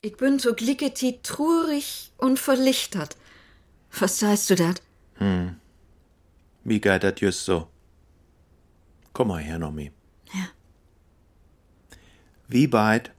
[0.00, 3.16] Ich bin so glicketi trurig und verlichtert.
[3.98, 4.82] Was heißt du dat?
[6.64, 7.68] Wie geht dat just so?
[9.12, 9.90] Komm mal her, Nomi.
[10.32, 10.48] Ja.
[12.48, 13.10] Wie beid,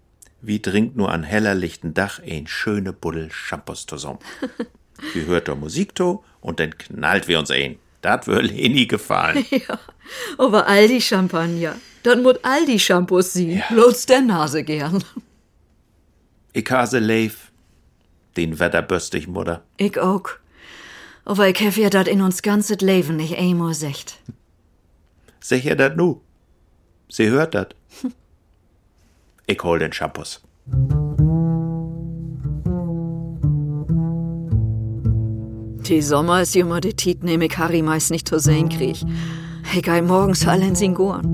[0.42, 4.20] wie trinkt nur an heller lichten Dach ein schöne Buddel Shampoos zusammen.
[5.14, 7.78] wie hört der Musik to und dann knallt wir uns ein.
[8.02, 9.46] Dat wär Leni gefallen.
[9.52, 9.80] Ja,
[10.38, 11.76] aber Aldi Champagner.
[12.04, 13.58] Dann mut Aldi Shampoos sie.
[13.58, 13.66] Ja.
[13.70, 15.04] Bloß der Nase gern.
[16.54, 17.52] Ich hase leif,
[18.36, 19.64] den wetterböstig Mutter.
[19.78, 20.30] Ich auch.
[21.28, 24.20] Ich hef ja dat in uns ganzes Leben nicht einmal secht.
[25.40, 26.22] Sicher dat nu.
[27.10, 27.76] Sie hört dat.
[29.48, 30.42] Ich hol den Shampoos.
[35.88, 38.98] Die Sommer ist immer die Tit, nehm ich Harry meist nicht zu sehen krieg.
[39.74, 41.26] Ich geh morgens allein sin gorn.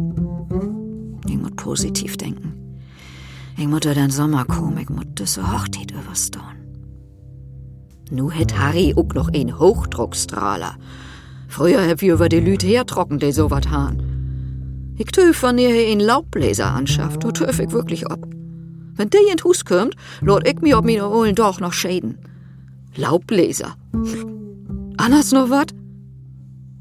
[1.28, 2.54] Ich muss positiv denken.
[3.58, 6.57] Ich muss den Sommer kommen, ich muss diese Hochzeit überstehen.
[8.10, 10.78] Nu het Harry auch noch einen Hochdruckstrahler.
[11.50, 14.96] Früher hab wir über die Lüt hertrocken, die so wat han.
[14.98, 18.26] Ich töf, wenn ihr einen Laubbläser anschafft, du töf ich wirklich ob.
[18.96, 22.18] Wenn der in Hus kommt, lot ich mir ob mir holen doch noch schäden.
[22.96, 23.76] Laubbläser.
[24.98, 25.74] Anders noch wat?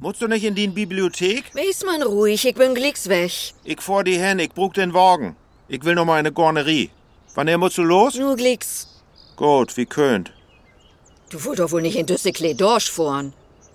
[0.00, 1.54] Musst du nicht in die Bibliothek?
[1.54, 3.32] Wes man ruhig, ich bin glicks weg.
[3.64, 5.36] Ich vor die Hen, ich brug den Wagen.
[5.68, 6.90] Ich will noch mal eine Gornerie.
[7.34, 8.16] Wann er musst du los?
[8.16, 8.88] Nur glicks.
[9.36, 10.32] Gut, wie könnt.
[11.30, 13.32] Du wollt doch wohl nicht in düsse Klee fahren.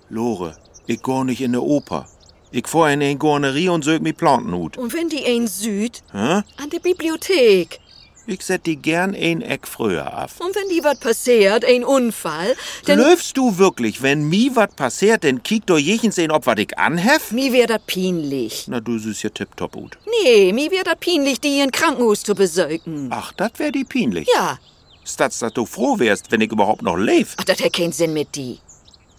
[0.08, 2.06] Lore, ich geh nicht in ne Oper.
[2.50, 4.76] Ich fahr in eine Gornerie und sög mi Plantenhut.
[4.76, 6.02] Und wenn die ein Süd?
[6.12, 6.42] Hä?
[6.56, 7.80] An der Bibliothek.
[8.26, 10.38] Ich set die gern ein Eck früher af.
[10.40, 12.54] Und wenn die wat passiert, ein Unfall,
[12.86, 16.58] dann Löfst du wirklich, wenn mi wat passiert, denn kiek do jechens sehen, ob wat
[16.58, 17.32] ich anhef?
[17.32, 18.68] mi wär dat peinlich.
[18.68, 19.98] Na, du süß ja tipptopp gut.
[20.22, 23.08] Nee, mi wär dat peinlich, die in Krankenhaus zu besöken.
[23.10, 24.28] Ach, dat wär die peinlich.
[24.34, 24.58] Ja,
[25.04, 27.28] Stats, dass du froh wärst, wenn ich überhaupt noch leb.
[27.36, 28.58] ach, dat hat keinen Sinn mit die.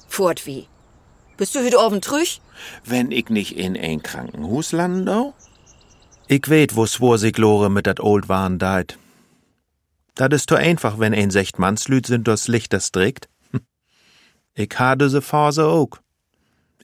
[0.08, 0.68] Fort wie.
[1.38, 2.42] Bist du heute Abend trüch?
[2.86, 5.34] Wenn ich nicht in ein Krankenhaus lande?
[6.28, 8.98] Ich weet, wo swor sich Lore mit dat Old Wahn deit.
[10.16, 13.28] Dat is to einfach, wenn ein secht Mannslüt sind das Licht das trägt.
[13.52, 13.62] Hm.
[14.54, 16.02] Ich ha diese Phase ook.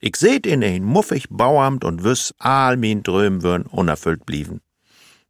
[0.01, 4.61] Ich seht in ein muffig Bauamt und wüss all min Dröm würn unerfüllt blieben.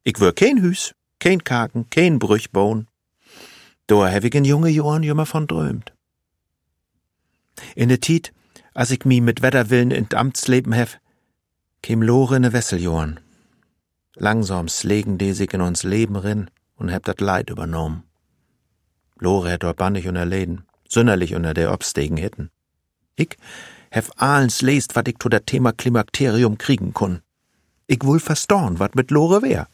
[0.03, 2.88] Ich wür kein Hüs, kein Kaken, kein Brüch bauen.
[3.89, 5.93] Da hab ich in junge Jahren jümmer von drömt.
[7.75, 8.32] In de Tiet,
[8.75, 10.99] als ich mi mit Wetterwillen in Amtsleben hef,
[11.82, 13.19] käm Lore in Wesseljorn.
[14.13, 18.04] Langsam slegen die sich in uns Leben rin und heb dat Leid übernommen.
[19.17, 22.52] Lore hätt bannig unter Läden, sünderlich unter der Obstegen hätten.
[23.15, 23.38] Ich
[23.89, 27.21] hef ahlens lest, wat ich to dat Thema Klimakterium kriegen kun.
[27.88, 29.67] Ich wohl verstorn, wat mit Lore wär.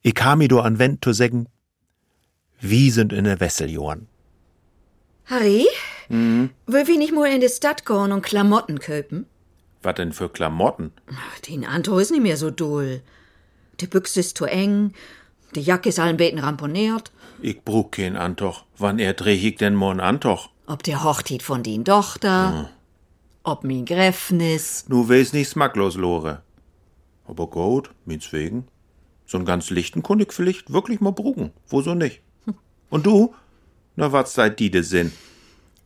[0.00, 1.46] Ich kam mi do an Wend zu sägen,
[2.60, 4.06] wie sind in der Wesseljorn.
[5.26, 5.66] Harry?
[6.08, 9.26] Will wir nicht mal in die Stadt gehen und Klamotten köpen?
[9.82, 10.92] Wat denn für Klamotten?
[11.12, 13.02] Ach, Den Anto ist nicht mehr so doll.
[13.80, 14.92] Die Büchse ist zu eng,
[15.54, 17.12] die Jacke ist allen Beten ramponiert.
[17.40, 18.64] Ich brauch kein Antoch.
[18.76, 20.50] Wann er dreh ich denn morgen Antoch?
[20.66, 22.70] Ob der Hochtit von din Tochter,
[23.44, 24.84] ob min Gräfnis.
[24.88, 26.42] Nu weiß nicht smacklos, Lore.
[27.26, 28.66] Aber gut, mins wegen.
[29.26, 31.52] So n ganz lichten kunn ich vielleicht wirklich mal brugen.
[31.68, 32.22] Wo so nicht?
[32.90, 33.34] Und du?
[33.96, 35.12] Na, was seid die de Sinn?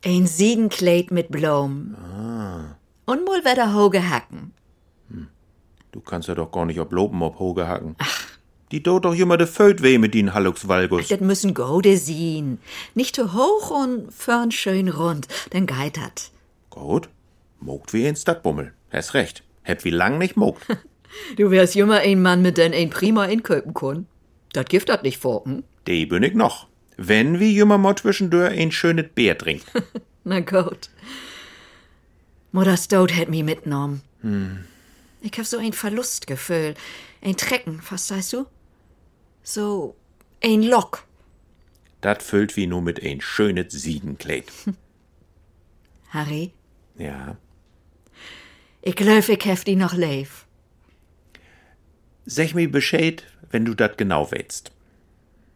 [0.05, 1.95] Ein Siegenkleid mit Blom.
[3.05, 4.53] Und mul wieder hoge Hacken.
[5.91, 7.95] Du kannst ja doch gar nicht ob Loben ob Hoge hacken.
[7.99, 8.27] Ach.
[8.71, 11.07] Die dort doch immer de Föld weh mit den Hallux Valgus.
[11.07, 12.57] Das müssen Gode sehen.
[12.95, 16.31] Nicht zu hoch und fern schön rund, denn geitert.
[16.71, 17.09] Gut.
[17.59, 18.73] Mogt wie ein Stadtbummel.
[18.91, 19.43] Hast recht.
[19.61, 20.65] Hätt wie lang nicht mogt.
[21.37, 24.07] Du wärst immer ein Mann, mit den ein prima inköpen kun.
[24.53, 25.63] Dat gift dat nicht vor, hm?
[25.85, 26.65] De bin ich noch.
[26.97, 29.65] Wenn wie jümmer mal zwischendurch ein schönes Bier trinkt.
[30.23, 30.89] Na gut.
[32.51, 34.01] Mutters Tod hätt mi mitgenommen.
[35.21, 36.75] Ich hab so ein Verlustgefühl.
[37.21, 38.45] Ein Trecken, verstehst du?
[39.43, 39.95] So
[40.43, 41.03] ein Lock.
[42.01, 44.45] Dat füllt wie nur mit ein schönes Siedenkleid.
[46.09, 46.51] Harry,
[46.97, 47.37] Ja.
[48.81, 50.45] ich glaub, ich hef die noch leif.
[52.25, 54.71] Sag mir Bescheid, wenn du dat genau weißt.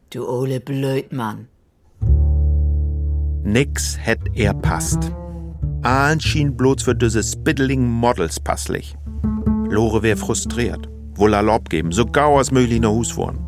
[0.10, 1.50] Du ole Blödmann.
[3.44, 5.12] Nix hätt er passt.
[5.82, 8.96] Ahn schien bloß für diese spitteling Models passlich.
[9.70, 13.40] Lore wär frustriert, wohl erlaubt geben, so gau als möglich nach Hus fahren.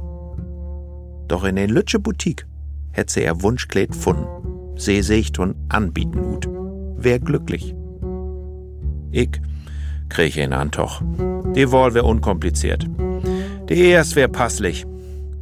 [1.29, 2.45] Doch in den Lütsche Boutique
[2.91, 4.27] hätt sie ihr Wunschkleid gefunden.
[4.75, 6.49] Sie sich und anbieten hut.
[6.97, 7.73] Wär glücklich.
[9.11, 9.41] Ich
[10.09, 11.01] krieg ihn Antoch.
[11.55, 12.85] Die Wahl wär unkompliziert.
[13.69, 14.85] Die erst wär passlich.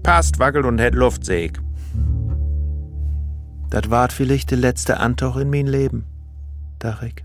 [0.07, 1.51] Passt, wackelt und hätt Luft, seh ich.
[3.69, 6.05] Dat ward vielleicht der letzte Antoch in mein Leben,
[6.79, 7.15] dach ich.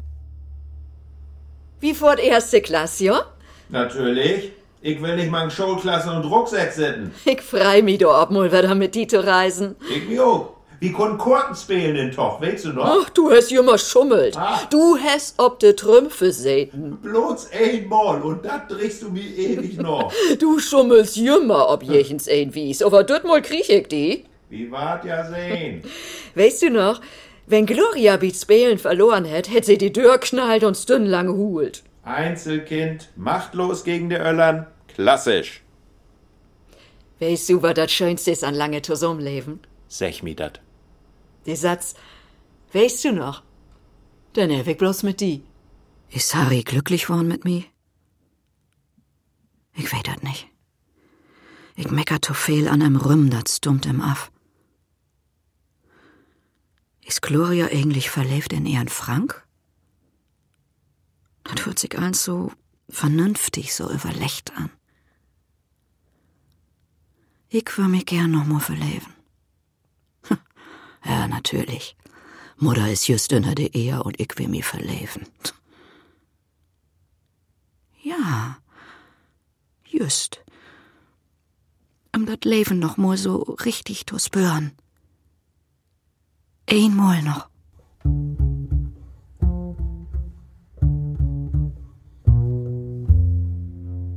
[1.79, 3.21] Wie vor erste Klasse, ja?
[3.69, 4.51] Natürlich.
[4.81, 7.13] Ich will nicht mal Schulklasse und Rucksack sitten.
[7.25, 9.77] Ich freu mi do ob mul wieder mit die zu reisen.
[9.89, 10.57] Ich mir auch.
[10.83, 12.85] Wie kon Korten spielen den Toch, weißt du noch?
[12.85, 14.37] Ach, du hast jümmer schummelt.
[14.37, 14.63] Ah.
[14.69, 16.99] Du hast ob de Trümpfe säten.
[17.01, 20.13] Bloß einmal und dat drehst du mir ewig noch.
[20.41, 22.83] Du schummelst jümmer ob jechens ein wies.
[22.83, 24.25] Aber dort mal krieg ich die.
[24.51, 25.85] Wie wart ja sehen?
[26.35, 27.01] Weißt du noch,
[27.47, 31.85] wenn Gloria beat Spelen verloren hätt, hätt sie die Tür knallt und stundenlang hult.
[32.03, 35.63] Einzelkind, machtlos gegen die Öllern, klassisch.
[37.21, 39.61] Weißt du, was das Schönste ist an lange Zusammenleben?
[39.87, 40.61] Sech mi dat.
[41.47, 41.95] Der Satz,
[42.73, 43.43] weißt du noch?
[44.35, 45.43] Dann hab ich bloß mit die.
[46.11, 47.65] Ist Harry glücklich worden mit mir?
[49.75, 50.49] Ich weiß das nicht.
[51.75, 54.31] Ich mecker zu viel an einem Rüm, das stummt im Aff.
[57.05, 59.47] Ist Gloria eigentlich verlebt in ihren Frank?
[61.45, 62.53] Das hört sich alles so
[62.89, 64.71] vernünftig, so überlecht an.
[67.49, 69.13] Ich würde mich gern noch mal verleben.
[71.05, 71.97] Ja, natürlich.
[72.57, 75.27] Mutter ist just unter der Ehe und ich will mich verleben.
[78.03, 78.59] Ja,
[79.85, 80.45] just.
[82.15, 84.73] Um das Leben noch mal so richtig zu spüren.
[86.69, 87.49] Einmal noch.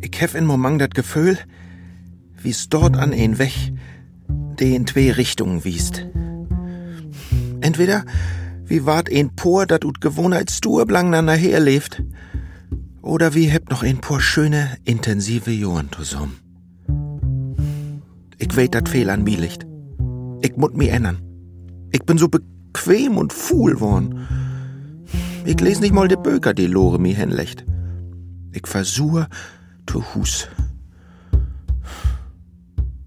[0.02, 1.38] Ich hef in Moment dat Gefühl,
[2.42, 3.74] wie's dort an ein Weg,
[4.60, 6.06] de in zwei Richtungen wiest.
[7.66, 8.06] Entweder
[8.68, 12.04] wie wart ein Por, dat ut Gewohnheitsdur blang nachher lebt,
[13.02, 16.36] oder wie hebt noch ein paar schöne, intensive Johren zusammen.
[18.38, 19.66] Ich weet dat fehl an mir liegt.
[20.44, 21.18] Ich mut mi ändern.
[21.92, 24.28] Ich bin so bequem und fuhl worn.
[25.44, 27.66] Ich les nicht mal de Böker, die Lore mi hinlegt.
[28.52, 29.28] Ich versuche,
[29.88, 30.48] tu Hus.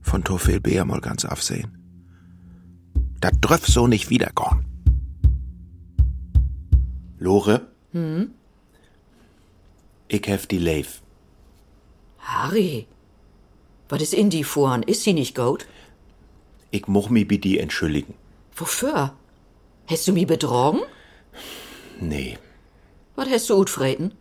[0.00, 1.77] Von to viel Bär mal ganz aufsehen.
[3.20, 4.64] Da dröff so nicht wieder gorn.
[7.18, 7.66] Lore?
[7.92, 8.31] Hm?
[10.09, 11.02] Ich hef die Leif.
[12.20, 12.86] Harry,
[13.88, 14.82] was ist in die Fuhren?
[14.82, 15.66] Ist sie nicht gut?
[16.70, 18.14] Ich moch mi bi die entschuldigen.
[18.55, 19.14] Wofür?
[19.86, 20.80] Hast du mich betrogen?
[22.01, 22.38] Nee.
[23.16, 24.12] Was hast du utfreten?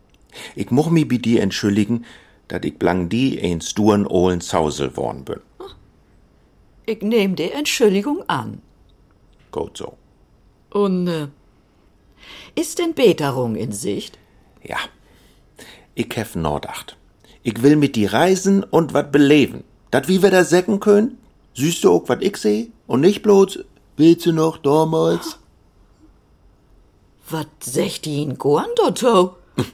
[0.56, 2.06] Ich moch mi bi die entschuldigen,
[2.48, 5.42] dat ich blang die ein sturen ohlen Zausel worn bin.
[6.86, 8.62] Ich nehm die Entschuldigung an.
[9.52, 9.98] Gut so.
[10.70, 11.28] Und, äh,
[12.56, 14.18] ist denn Beterung in Sicht?
[14.64, 14.78] Ja.
[15.96, 16.98] Ich hef Nordacht.
[17.44, 19.64] Ich will mit die reisen und wat beleven.
[19.92, 21.18] Dat wie wir da säcken können?
[21.54, 22.68] Süßt du auch wat ich seh?
[22.88, 23.60] Und nicht bloß,
[23.96, 25.40] willst du noch damals?
[27.30, 29.38] Was sagt die in Gorn, Dotto?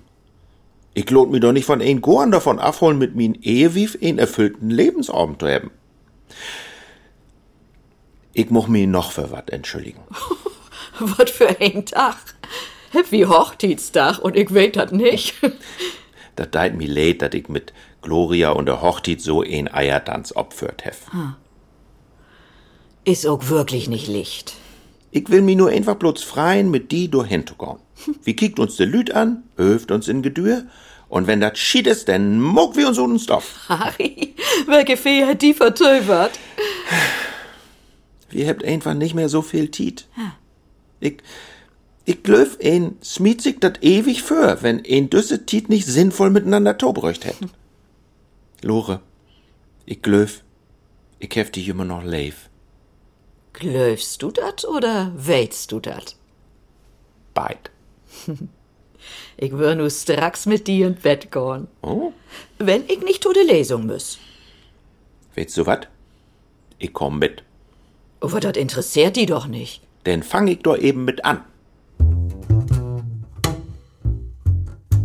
[0.96, 4.70] Ich lot mir doch nicht von ein Gorn davon abholen, mit min Ehewief ein erfüllten
[4.70, 5.72] Lebensabend zu haben.
[8.34, 10.02] Ich muss mich noch für wat entschuldigen.
[11.00, 12.18] Was für ein Tag.
[13.10, 15.36] Wie Hochzeitstag und ich weet dat nicht.
[16.36, 20.84] Das deit mir leid, dat ich mit Gloria und der Hochzeit so ein Eiertanz opführt
[20.84, 21.02] hef.
[23.06, 24.56] Ist auch wirklich nicht Licht.
[25.12, 27.78] Ich will mi nur einfach bloß freien mit die durch hinzugehen.
[28.24, 30.64] Wie kickt uns de Lüt an, öft uns in Gedür,
[31.08, 33.70] und wenn dat schied ist, dann muck wir uns unten Stoff.
[33.70, 34.34] Harry,
[34.66, 36.32] welche Fee hat die vertöbert?
[38.34, 40.08] Wir habt einfach nicht mehr so viel Tiet.
[41.00, 41.18] Ich,
[42.06, 46.78] ich glöf ein smiet sich dat ewig für, wenn ein düsse Tiet nicht sinnvoll miteinander
[46.78, 47.52] tobröcht hätten.
[48.62, 49.02] Lore,
[49.86, 50.44] ich glöf,
[51.20, 52.50] ich hef dich immer noch leif.
[53.54, 56.16] Glöfst du dat oder weitst du dat?
[57.34, 57.72] Beid.
[59.36, 61.68] Ich wür nu stracks mit dir in Bett gehen.
[61.82, 62.14] Oh,
[62.58, 64.18] Wenn ich nicht to de Lesung müss.
[65.36, 65.90] weißt du wat?
[66.80, 67.44] Ich komm mit.
[68.24, 69.82] Aber dat interessiert die doch nicht.
[70.06, 71.42] Denn fang ich doch eben mit an.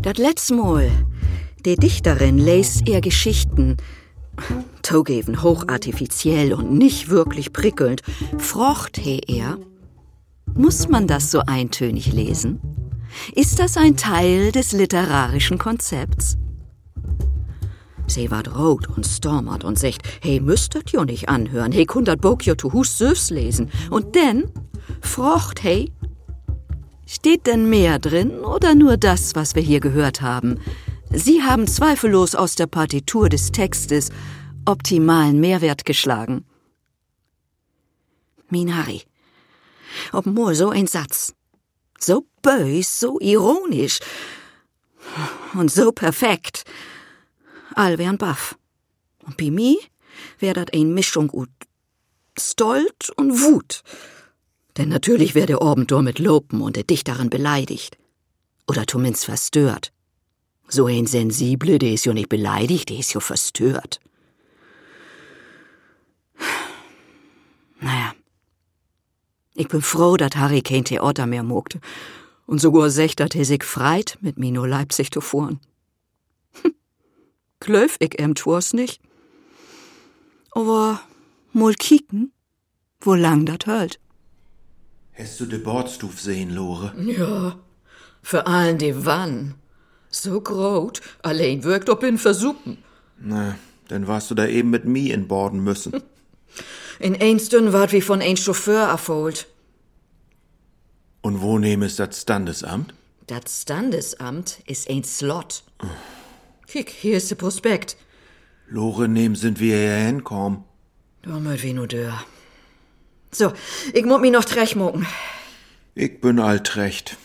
[0.02, 0.88] Dat letzte Mal,
[1.64, 3.76] die Dichterin lässt ihr Geschichten,
[4.82, 8.02] zugeben hochartifiziell und nicht wirklich prickelnd,
[8.38, 9.58] frocht he er.
[10.54, 12.60] Muss man das so eintönig lesen?
[13.34, 16.38] Ist das ein Teil des literarischen Konzepts?
[18.10, 22.44] Sie ward rot und stormert und sagt, hey, müsstet jo nicht anhören, hey, kundert Bok
[22.46, 23.70] jo to Hus Süfs lesen.
[23.90, 24.50] Und denn,
[25.00, 25.92] frocht hey,
[27.10, 30.60] Steht denn mehr drin oder nur das, was wir hier gehört haben?
[31.10, 34.10] Sie haben zweifellos aus der Partitur des Textes
[34.66, 36.44] optimalen Mehrwert geschlagen.
[38.50, 39.04] Min Harry,
[40.12, 41.32] ob nur so ein Satz,
[41.98, 44.00] so bös, so ironisch
[45.54, 46.64] und so perfekt,
[47.78, 48.56] all wären baff.
[49.24, 49.78] Und bei mir
[50.38, 51.50] wär dat ein Mischung ut
[52.38, 53.82] Stolt und Wut.
[54.76, 57.98] Denn natürlich wär der Abenteuer mit Lopen und der Dichterin beleidigt.
[58.68, 59.92] Oder zumindest verstört.
[60.68, 64.00] So ein Sensible, der ist jo nicht beleidigt, der ist jo verstört.
[67.80, 68.12] Naja.
[69.54, 71.78] Ich bin froh, dat Harry kein Theater mehr mogt.
[72.46, 75.58] Und sogar secht, dat er sich freit, mit mir nur Leipzig zu fuhren.
[77.60, 79.00] Klöf ich em Tours nicht.
[80.52, 81.00] Aber
[81.52, 82.32] mal kicken,
[83.00, 83.98] wo lang dat hölt.
[85.14, 86.94] Hast du de Bordstuf sehen, Lore?
[86.96, 87.58] Ja,
[88.22, 89.54] für allen die Wann.
[90.10, 92.78] So groß, allein wirkt ob in Versuppen.
[93.18, 93.56] Na,
[93.88, 95.92] dann warst du da eben mit mi in Borden müssen.
[97.00, 99.46] In einstün ward wie von ein Chauffeur erfohlt.
[101.20, 102.92] Und wo nehm es das Standesamt?
[103.28, 105.62] Dat Standesamt ist ein Slot.
[106.70, 107.96] Kick, hier ist der Prospekt.
[108.68, 110.64] Lore, nehm sind wir hier hinkommen.
[111.22, 112.12] Da möt wie nur dör.
[113.32, 113.54] So,
[113.94, 115.06] ich muss mi noch trechmucken.
[115.94, 117.16] Ich bin altrecht.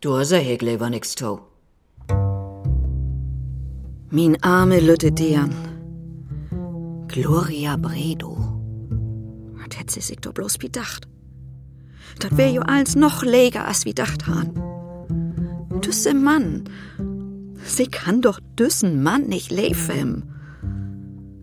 [0.00, 1.40] Du hast hier lieber nix to.
[4.10, 5.54] Min arme Lütte Dean.
[7.06, 8.36] Gloria Bredo.
[9.62, 11.06] Hat hätt sie sich doch bloß bedacht.
[12.18, 14.50] Dat wär jo als noch leger als wie dacht han.
[15.80, 16.64] Düsse Mann.
[17.66, 20.24] Sie kann doch düssen Mann nicht leben.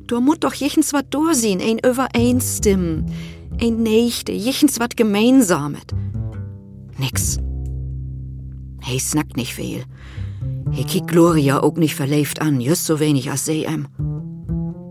[0.08, 3.06] Du mut doch jechens wat durchsehen, ein Übereinstimmen,
[3.62, 5.94] ein Nächte, jechens wat gemeinsamet.
[6.98, 7.40] Nix.
[8.82, 9.84] Hey, snackt nicht viel.
[10.72, 13.88] Hey, kick Gloria auch nicht verläuft an, just so wenig als CM.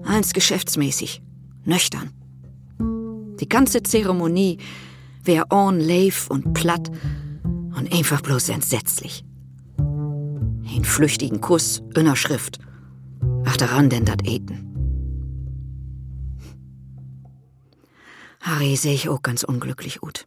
[0.04, 1.22] Eins geschäftsmäßig,
[1.64, 2.10] nüchtern.
[3.40, 4.58] Die ganze Zeremonie
[5.24, 6.90] wär on leif und platt
[7.44, 9.24] und einfach bloß entsetzlich.
[10.74, 12.58] Ein flüchtigen Kuss, inner Schrift.
[13.44, 14.72] Ach, daran denn dat Eten.
[18.40, 20.26] Harry seh ich auch ganz unglücklich gut.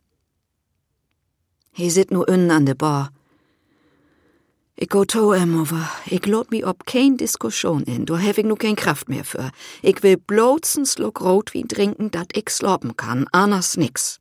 [1.71, 3.11] He sit nu innen an de Bar.
[4.77, 5.89] Ich go to em over.
[6.05, 8.05] Ich lot mi ob kein Diskussion in.
[8.05, 9.51] Du hef ich nu kein Kraft mehr für.
[9.81, 13.25] Ich will bloßen Schluck Rotwein trinken, dat ich sloppen kann.
[13.31, 14.19] Anders nix.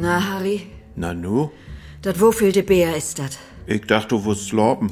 [0.00, 0.60] Na, Harry,
[0.96, 1.50] Na nu?
[2.02, 3.38] dat wofielte Bär ist dat?
[3.66, 4.90] Ich dachte, du wirst slopen.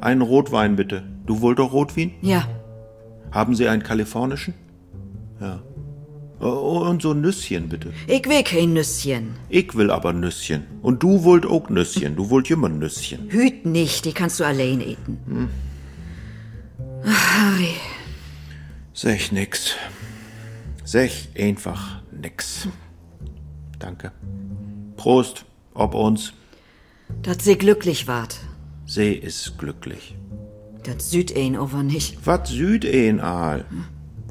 [0.00, 1.02] Einen Rotwein bitte.
[1.26, 2.12] Du wollt doch Rotwein?
[2.22, 2.48] Ja,
[3.30, 4.52] Haben Sie einen kalifornischen?
[5.40, 5.62] Ja.
[6.40, 7.92] Oh, und so Nüsschen bitte.
[8.08, 9.34] ich will kein Nüsschen.
[9.48, 10.64] Ich will aber Nüsschen.
[10.82, 12.16] Und du wollt auch Nüsschen.
[12.16, 13.30] Du wollt immer Nüsschen.
[13.30, 15.48] Hüt nicht, die kannst du allein eten.
[17.06, 17.74] Ach, Harry,
[18.92, 19.76] Sech nix.
[20.84, 22.68] Sech einfach nix.
[23.82, 24.12] Danke.
[24.96, 26.32] Prost, ob uns.
[27.22, 28.36] dat sie glücklich wart.
[28.86, 30.14] See ist glücklich.
[30.84, 32.10] Das süd ein aber nicht.
[32.24, 33.64] Was süd ein, Aal?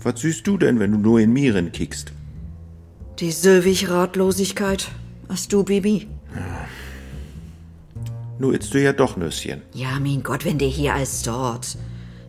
[0.03, 2.11] Was süßt du denn, wenn du nur in Mieren kickst?
[3.19, 4.89] Die sylwig Ratlosigkeit.
[5.29, 6.07] Hast du, Bibi?
[8.39, 9.61] Nu itzt du ja doch Nüsschen.
[9.73, 11.77] Ja, mein Gott, wenn der hier als dort.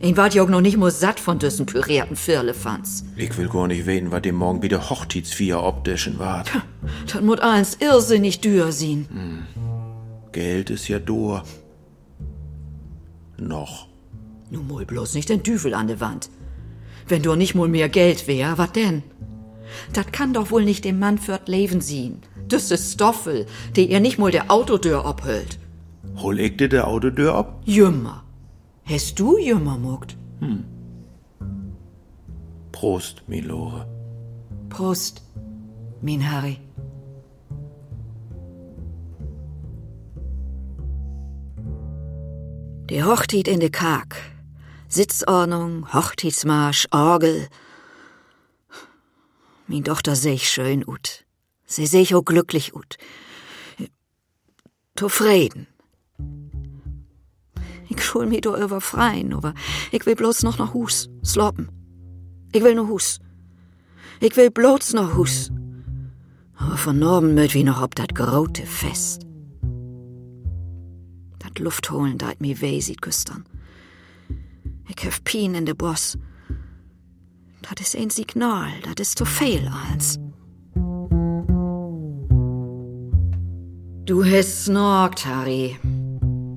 [0.05, 3.05] Ich wart ja auch noch nicht mal satt von düssen pürierten Firlefanz.
[3.17, 6.51] Ich will gar nicht weten, was dem morgen wieder Hochzeitsvier optischen wart.
[7.07, 9.47] Das muss eins irrsinnig dür sein.
[10.33, 11.45] Geld ist ja dur.
[13.39, 13.87] Noch.
[14.51, 16.31] Nun mal bloß nicht den Düvel an der Wand.
[17.07, 19.05] Wenn du nicht mal mehr Geld wär, wat denn?
[19.93, 22.23] Das kann doch wohl nicht dem Mann fürt Leben sehen.
[22.51, 23.47] Düsse Stoffel,
[23.77, 25.61] die ihr nicht mal der Autotür abhüllt.
[26.17, 27.63] Hol ich dir der Autotür ab?
[27.65, 28.25] Jümmer.
[28.85, 30.17] Hast du Jümmer muckt?
[32.73, 33.87] Prost, Milore.
[34.69, 35.23] Prost,
[36.01, 36.59] mein Harry.
[42.91, 44.17] Die Hochtit in de Karg.
[44.89, 47.49] Sitzordnung, Hochzeitsmarsch, Orgel.
[49.67, 51.25] Min Tochter seh ich schön ut.
[51.65, 52.99] Sie seh ich auch glücklich ut.
[54.97, 55.67] Zufrieden.
[55.69, 55.72] Ich
[58.01, 59.55] schul mi do über freien, aber
[59.91, 61.69] ich will bloß noch nach Hus, sloppen.
[62.53, 63.19] Ich will nur Hus.
[64.21, 65.51] Ich will bloß noch Hus.
[66.57, 69.27] Aber von Norben möt wie noch ob dat grote Fest.
[71.39, 73.45] Dat Luft holen deit mi weh sieht küstern.
[74.89, 76.19] Ich hef Pien in de Boss.
[77.63, 80.19] Dat is ein Signal, dat is zu viel als.
[84.05, 85.79] Du hast snorkt, Harry.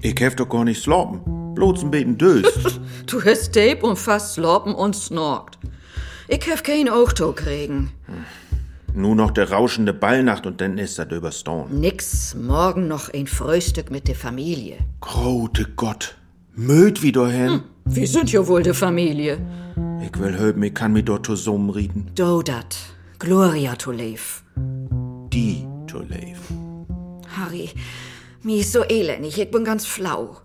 [0.05, 1.55] Ich hef doch gar nicht sloppen.
[1.55, 2.45] Bloß ein bisschen Dös.
[3.07, 5.57] Du hast Tape und fast sloppen und snorkt.
[6.27, 7.91] Ich hef kein Auto kriegen.
[8.93, 11.73] Nur noch der rauschende Ballnacht und dann ist das überstone.
[11.73, 14.77] Nix, morgen noch ein Frühstück mit der Familie.
[15.01, 16.15] Grote Gott.
[16.53, 17.61] Möd wieder hin.
[17.85, 19.39] Wir sind ja wohl die Familie.
[20.03, 22.11] Ich will hören, ich kann mich dort zusammenreden.
[22.13, 22.77] Do dat.
[23.17, 24.43] Gloria to live.
[25.33, 26.41] Die to live.
[27.35, 27.69] Harry,
[28.45, 30.37] mi is so elendig, ich bin ganz flau.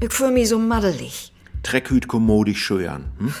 [0.00, 1.32] Ich fühl mi so maddelig.
[1.62, 3.06] Treckhüt kommodisch schön.
[3.18, 3.34] Hm?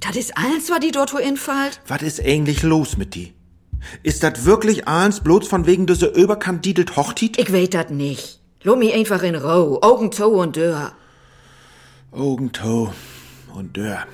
[0.00, 1.80] Das ist alles, was die dort wo infallt?
[1.88, 3.34] Was ist eigentlich los mit die?
[4.02, 7.38] Ist das wirklich eins bloß von wegen dieser überkandidelt Hochtit?
[7.38, 8.40] Ich weet dat nicht.
[8.62, 9.82] Lass mi einfach in Ruhe.
[9.82, 10.92] Augen zu und Dörr.
[12.10, 12.92] Augen, Tau
[13.54, 14.06] und Dörr.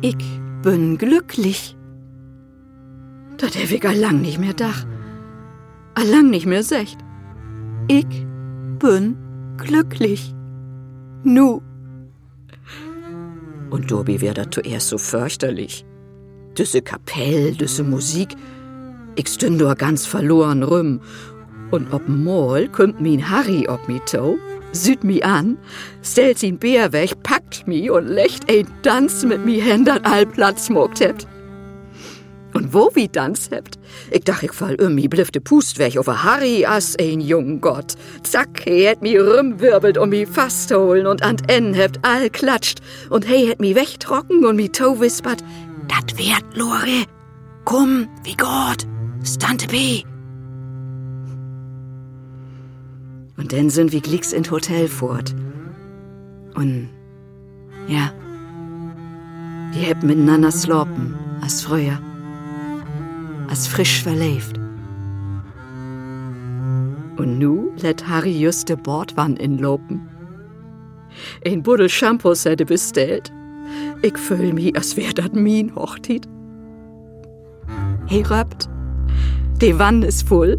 [0.00, 0.16] Ich
[0.62, 1.76] bin glücklich.
[3.42, 4.86] Das hab ich allang nicht mehr dach.
[5.94, 6.96] Allang nicht mehr secht.
[7.88, 8.06] Ich
[8.78, 9.16] bin
[9.56, 10.32] glücklich.
[11.24, 11.60] Nu.
[13.70, 15.84] Und Dobi wär dat zuerst so fürchterlich.
[16.56, 18.36] Düsse Kapell, düsse Musik.
[19.16, 21.00] Ich stünd nur ganz verloren rum.
[21.72, 24.38] Und ob Mol kommt min Harry ob mi to,
[24.70, 25.58] süd mi an,
[26.04, 30.70] stellt sin Bär weg, packt mi und lecht ein Tanz mit mi Händern all Platz
[30.70, 31.26] mogt hebt.
[32.54, 33.78] Und wo wie Tanz hebt?
[34.10, 37.94] Ich dach, ich fall um mi blifte Pust weg over Harry as ein jung Gott.
[38.22, 43.26] Zack, he het mi rumwirbelt und mi fastholen und an en hebt all klatscht und
[43.26, 45.42] he het mi wegtrocken und mi to wispert,
[45.88, 47.06] dat werd Lore.
[47.64, 48.86] Komm, wie Gott,
[49.24, 50.02] stante B.
[53.36, 55.34] Und dann sind wir glicks in Hotel fort.
[56.54, 56.90] Und
[57.88, 58.12] ja,
[59.72, 61.98] wir haben miteinander slopen, als früher,
[63.52, 64.58] als frisch verlebt.
[67.18, 70.08] Und nu let Harry just de Bordwann inlopen.
[71.44, 73.30] Ein Buddel Shampoos hätte bestellt.
[74.00, 76.26] Ich fühl mi, als wär dat min Hochtit.
[78.06, 78.70] He röpt,
[79.60, 80.58] die Wann ist voll.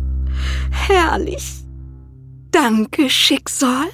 [0.69, 1.63] Herrlich.
[2.51, 3.87] Danke, Schicksal.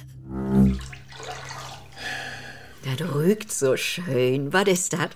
[2.84, 4.52] Das rügt so schön.
[4.52, 5.08] Was ist das?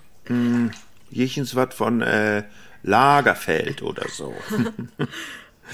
[1.10, 2.44] Jichens wat von äh,
[2.84, 4.34] Lagerfeld oder so.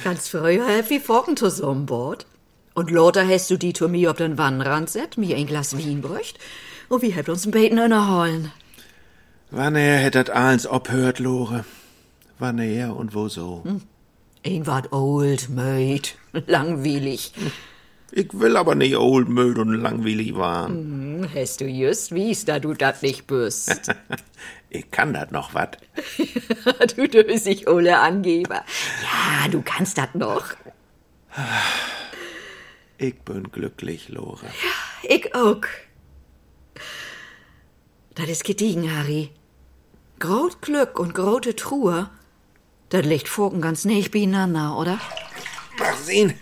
[0.05, 2.27] Ganz früher hab ich Forken zusammenbaut.
[2.73, 6.01] Und lauter hast du die zu mir auf den Wannrand set, mir ein Glas Wien
[6.01, 6.39] brücht.
[6.89, 8.53] Und wir habt uns ein Beten inneholen.
[9.51, 11.65] Wann er hättet eins obhört, Lore?
[12.39, 13.65] Wann er und wo so?
[14.47, 16.15] Ein wart old, möd,
[16.47, 17.33] langweilig.
[18.13, 21.29] Ich will aber nicht old, müd und langweilig waren.
[21.35, 23.93] Hast du just wies, da du dat nicht bist.
[24.73, 25.79] Ich kann dat noch wat.
[26.97, 28.65] du dich Ole Angeber.
[29.03, 30.45] Ja, du kannst dat noch.
[32.99, 34.47] Ich bin glücklich, Lore.
[35.03, 35.63] Ich auch.
[38.15, 39.31] Das ist gediegen, Harry.
[40.19, 42.11] Grot Glück und grote Truhe,
[42.91, 45.01] das liegt Forken ganz nicht beieinander, oder?
[45.79, 46.35] Mach sehen,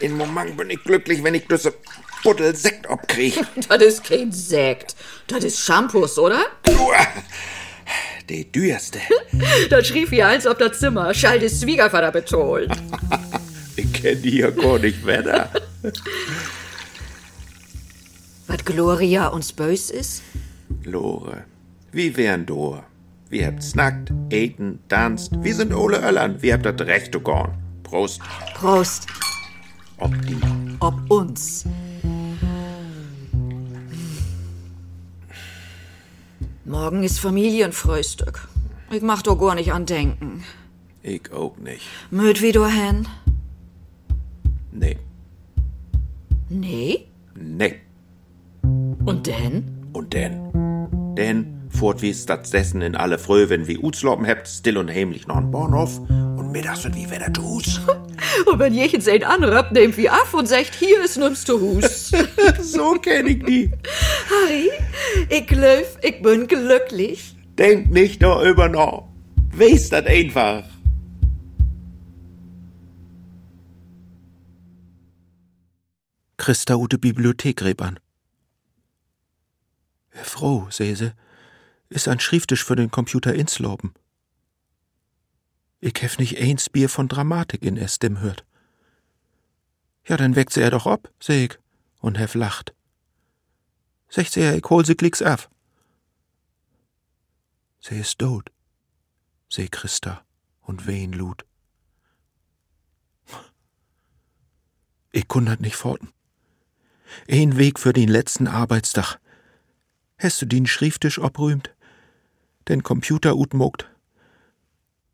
[0.00, 1.74] Im Moment bin ich glücklich, wenn ich diese
[2.22, 3.34] Buddel Sekt abkrieg.
[3.68, 4.94] Das ist kein Sekt.
[5.26, 6.40] Das ist Shampoos, oder?
[6.68, 7.06] Uah,
[8.28, 9.00] Die dürste.
[9.70, 11.12] Das schrieb wie eins auf das Zimmer.
[11.14, 12.68] Schall des Schwiegervater betont.
[13.76, 15.48] Ich kenn die ja gar nicht weiter.
[18.48, 20.22] Was Gloria uns bös ist?
[20.82, 21.44] Lore,
[21.92, 22.82] wie wären do?
[23.30, 25.30] Wir habt snackt, eten, tanzt.
[25.42, 26.42] Wir sind alle Öllern.
[26.42, 27.50] Wir habt das Recht zu gehen.
[27.84, 28.20] Prost.
[28.54, 29.06] Prost.
[29.98, 30.40] Ob die.
[30.80, 31.64] Ob uns.
[36.64, 38.48] Morgen ist Familienfrühstück.
[38.90, 40.44] Ich mach doch gar nicht an denken.
[41.02, 41.82] Ich auch nicht.
[42.10, 43.08] Möd wie du hen?
[44.72, 44.98] Nee.
[46.48, 47.06] Nee?
[47.34, 47.80] Nee.
[48.62, 49.88] Und denn?
[49.92, 51.14] Und denn?
[51.16, 55.26] Denn fort wie das Essen in alle Früh, wenn wir Utsloppen habt, still und heimlich
[55.26, 56.00] noch ein Bahnhof
[56.48, 57.80] und mittags wird wie wieder Hus.
[58.46, 62.12] Und wenn jechens ein anrappt, nehmt wie ab und sagt, hier ist nimmst du Hus.
[62.60, 63.70] so kenn ich die.
[64.30, 64.70] Harry,
[65.28, 67.36] ich glaub, ich bin glücklich.
[67.58, 69.04] Denk nicht darüber nach.
[69.52, 70.64] Weiß das einfach.
[76.36, 77.98] Christa ute Bibliothek rebern.
[80.10, 81.12] Herr Froh, seh se,
[81.90, 83.92] ist ein Schrifttisch für den Computer insloben.
[85.80, 88.44] Ich hef nicht eins Bier von Dramatik in er Stimm hört.
[90.06, 91.58] Ja, dann weckt sie er doch ab, seh ich,
[92.00, 92.74] und hef lacht.
[94.08, 95.48] Secht sie er, ich hol sie klicks af.
[97.80, 98.50] Sie ist tot,
[99.48, 100.24] seh Christa
[100.62, 101.44] und wehen lud.
[105.12, 106.12] Ich kundert nicht forten.
[107.30, 109.18] Ein Weg für den letzten Arbeitstag.
[110.18, 111.74] Hast du den Schrifttisch obrühmt,
[112.68, 113.88] den Computer utmogt,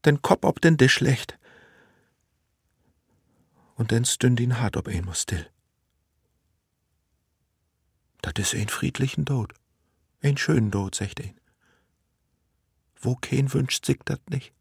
[0.04, 1.38] den Kopf ob den Tisch schlecht,
[3.76, 5.50] und dann stünd ihn hart ob ein muss still.
[8.22, 9.52] Dat is ein friedlichen Tod,
[10.22, 11.34] ein schönen Tod, secht ein.
[13.00, 14.54] Wo kein wünscht sich dat nicht?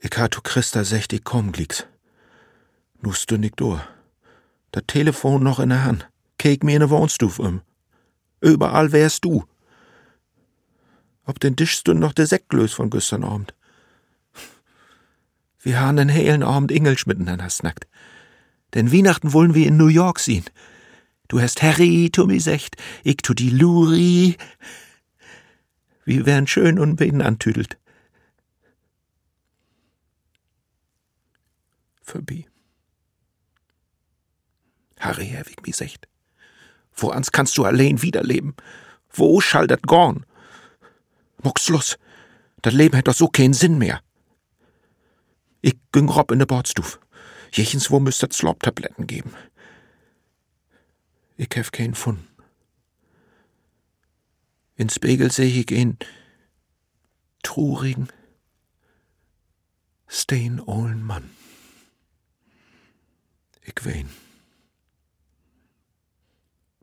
[0.00, 1.86] Ich hat Christa secht, ich komm glicks.
[3.00, 3.82] Nu stünd ich durch.
[4.72, 6.08] Dat Telefon noch in der Hand.
[6.38, 7.62] Kek mir in der Wohnstuf um.
[8.40, 9.44] Überall wärst du.
[11.30, 13.54] Ob den Tisch stünd noch der Sektlös von gestern Abend.
[15.60, 17.86] Wir haben den hellen Abend Englisch miteinander snackt.
[18.74, 20.44] Denn Weihnachten wollen wir in New York sehen.
[21.28, 24.36] Du hast Harry tu mi secht, ich tu die Luri.
[26.04, 27.78] Wir wären schön und beten antüdelt.
[32.02, 32.48] Vorbei.
[34.98, 36.08] Harry, Herr, wie mi secht.
[36.96, 38.56] Woans kannst du allein wiederleben?
[39.12, 40.26] Wo schall dat gorn?
[41.42, 41.98] Muck Schluss.
[42.62, 44.02] Dat Leben hätt doch so keinen Sinn mehr.
[45.62, 47.00] Ich ging rob in de Bordstuf.
[47.52, 49.34] Jechens wo müsst Slop-Tabletten geben.
[51.36, 52.20] Ich hef keinen Fund.
[54.76, 55.98] In Spiegel seh ich ihn
[57.42, 58.08] trurigen,
[60.06, 61.30] stehen ollen Mann.
[63.62, 64.08] Ich wein.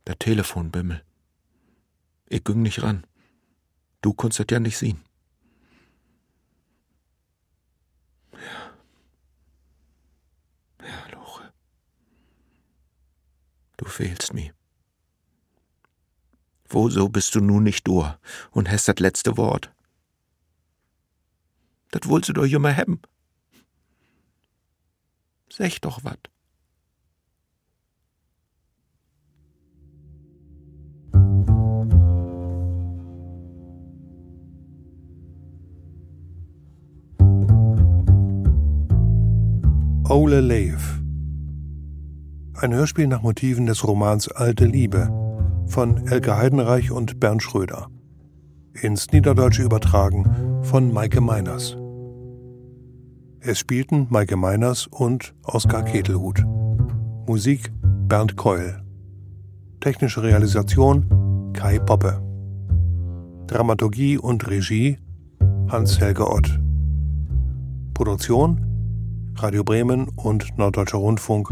[0.05, 1.03] Der Telefon bimmel.
[2.27, 3.05] Ich ging nicht ran.
[4.07, 5.03] Du konntest das ja nicht sehen.
[8.31, 8.73] Ja.
[10.81, 11.51] Ja, Lore.
[13.75, 14.53] Du fehlst mir.
[16.69, 18.09] Woso bist du nun nicht du
[18.51, 19.73] und hast das letzte Wort?
[21.91, 23.01] Das wollst du doch immer haben.
[25.51, 26.29] Sech doch wat.
[40.09, 41.01] Ole Leif.
[42.53, 45.11] Ein Hörspiel nach Motiven des Romans Alte Liebe
[45.65, 47.89] von Elke Heidenreich und Bernd Schröder.
[48.81, 51.75] Ins Niederdeutsche übertragen von Maike Meiners.
[53.41, 56.41] Es spielten Maike Meiners und Oskar Ketelhut.
[57.27, 58.81] Musik Bernd Keul.
[59.81, 62.21] Technische Realisation Kai Poppe.
[63.47, 64.99] Dramaturgie und Regie
[65.67, 66.61] Hans-Helge Ott.
[67.93, 68.66] Produktion
[69.39, 71.49] Radio Bremen und Norddeutscher Rundfunk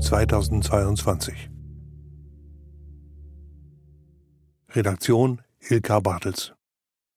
[0.00, 1.50] 2022.
[4.70, 6.52] Redaktion Ilka Bartels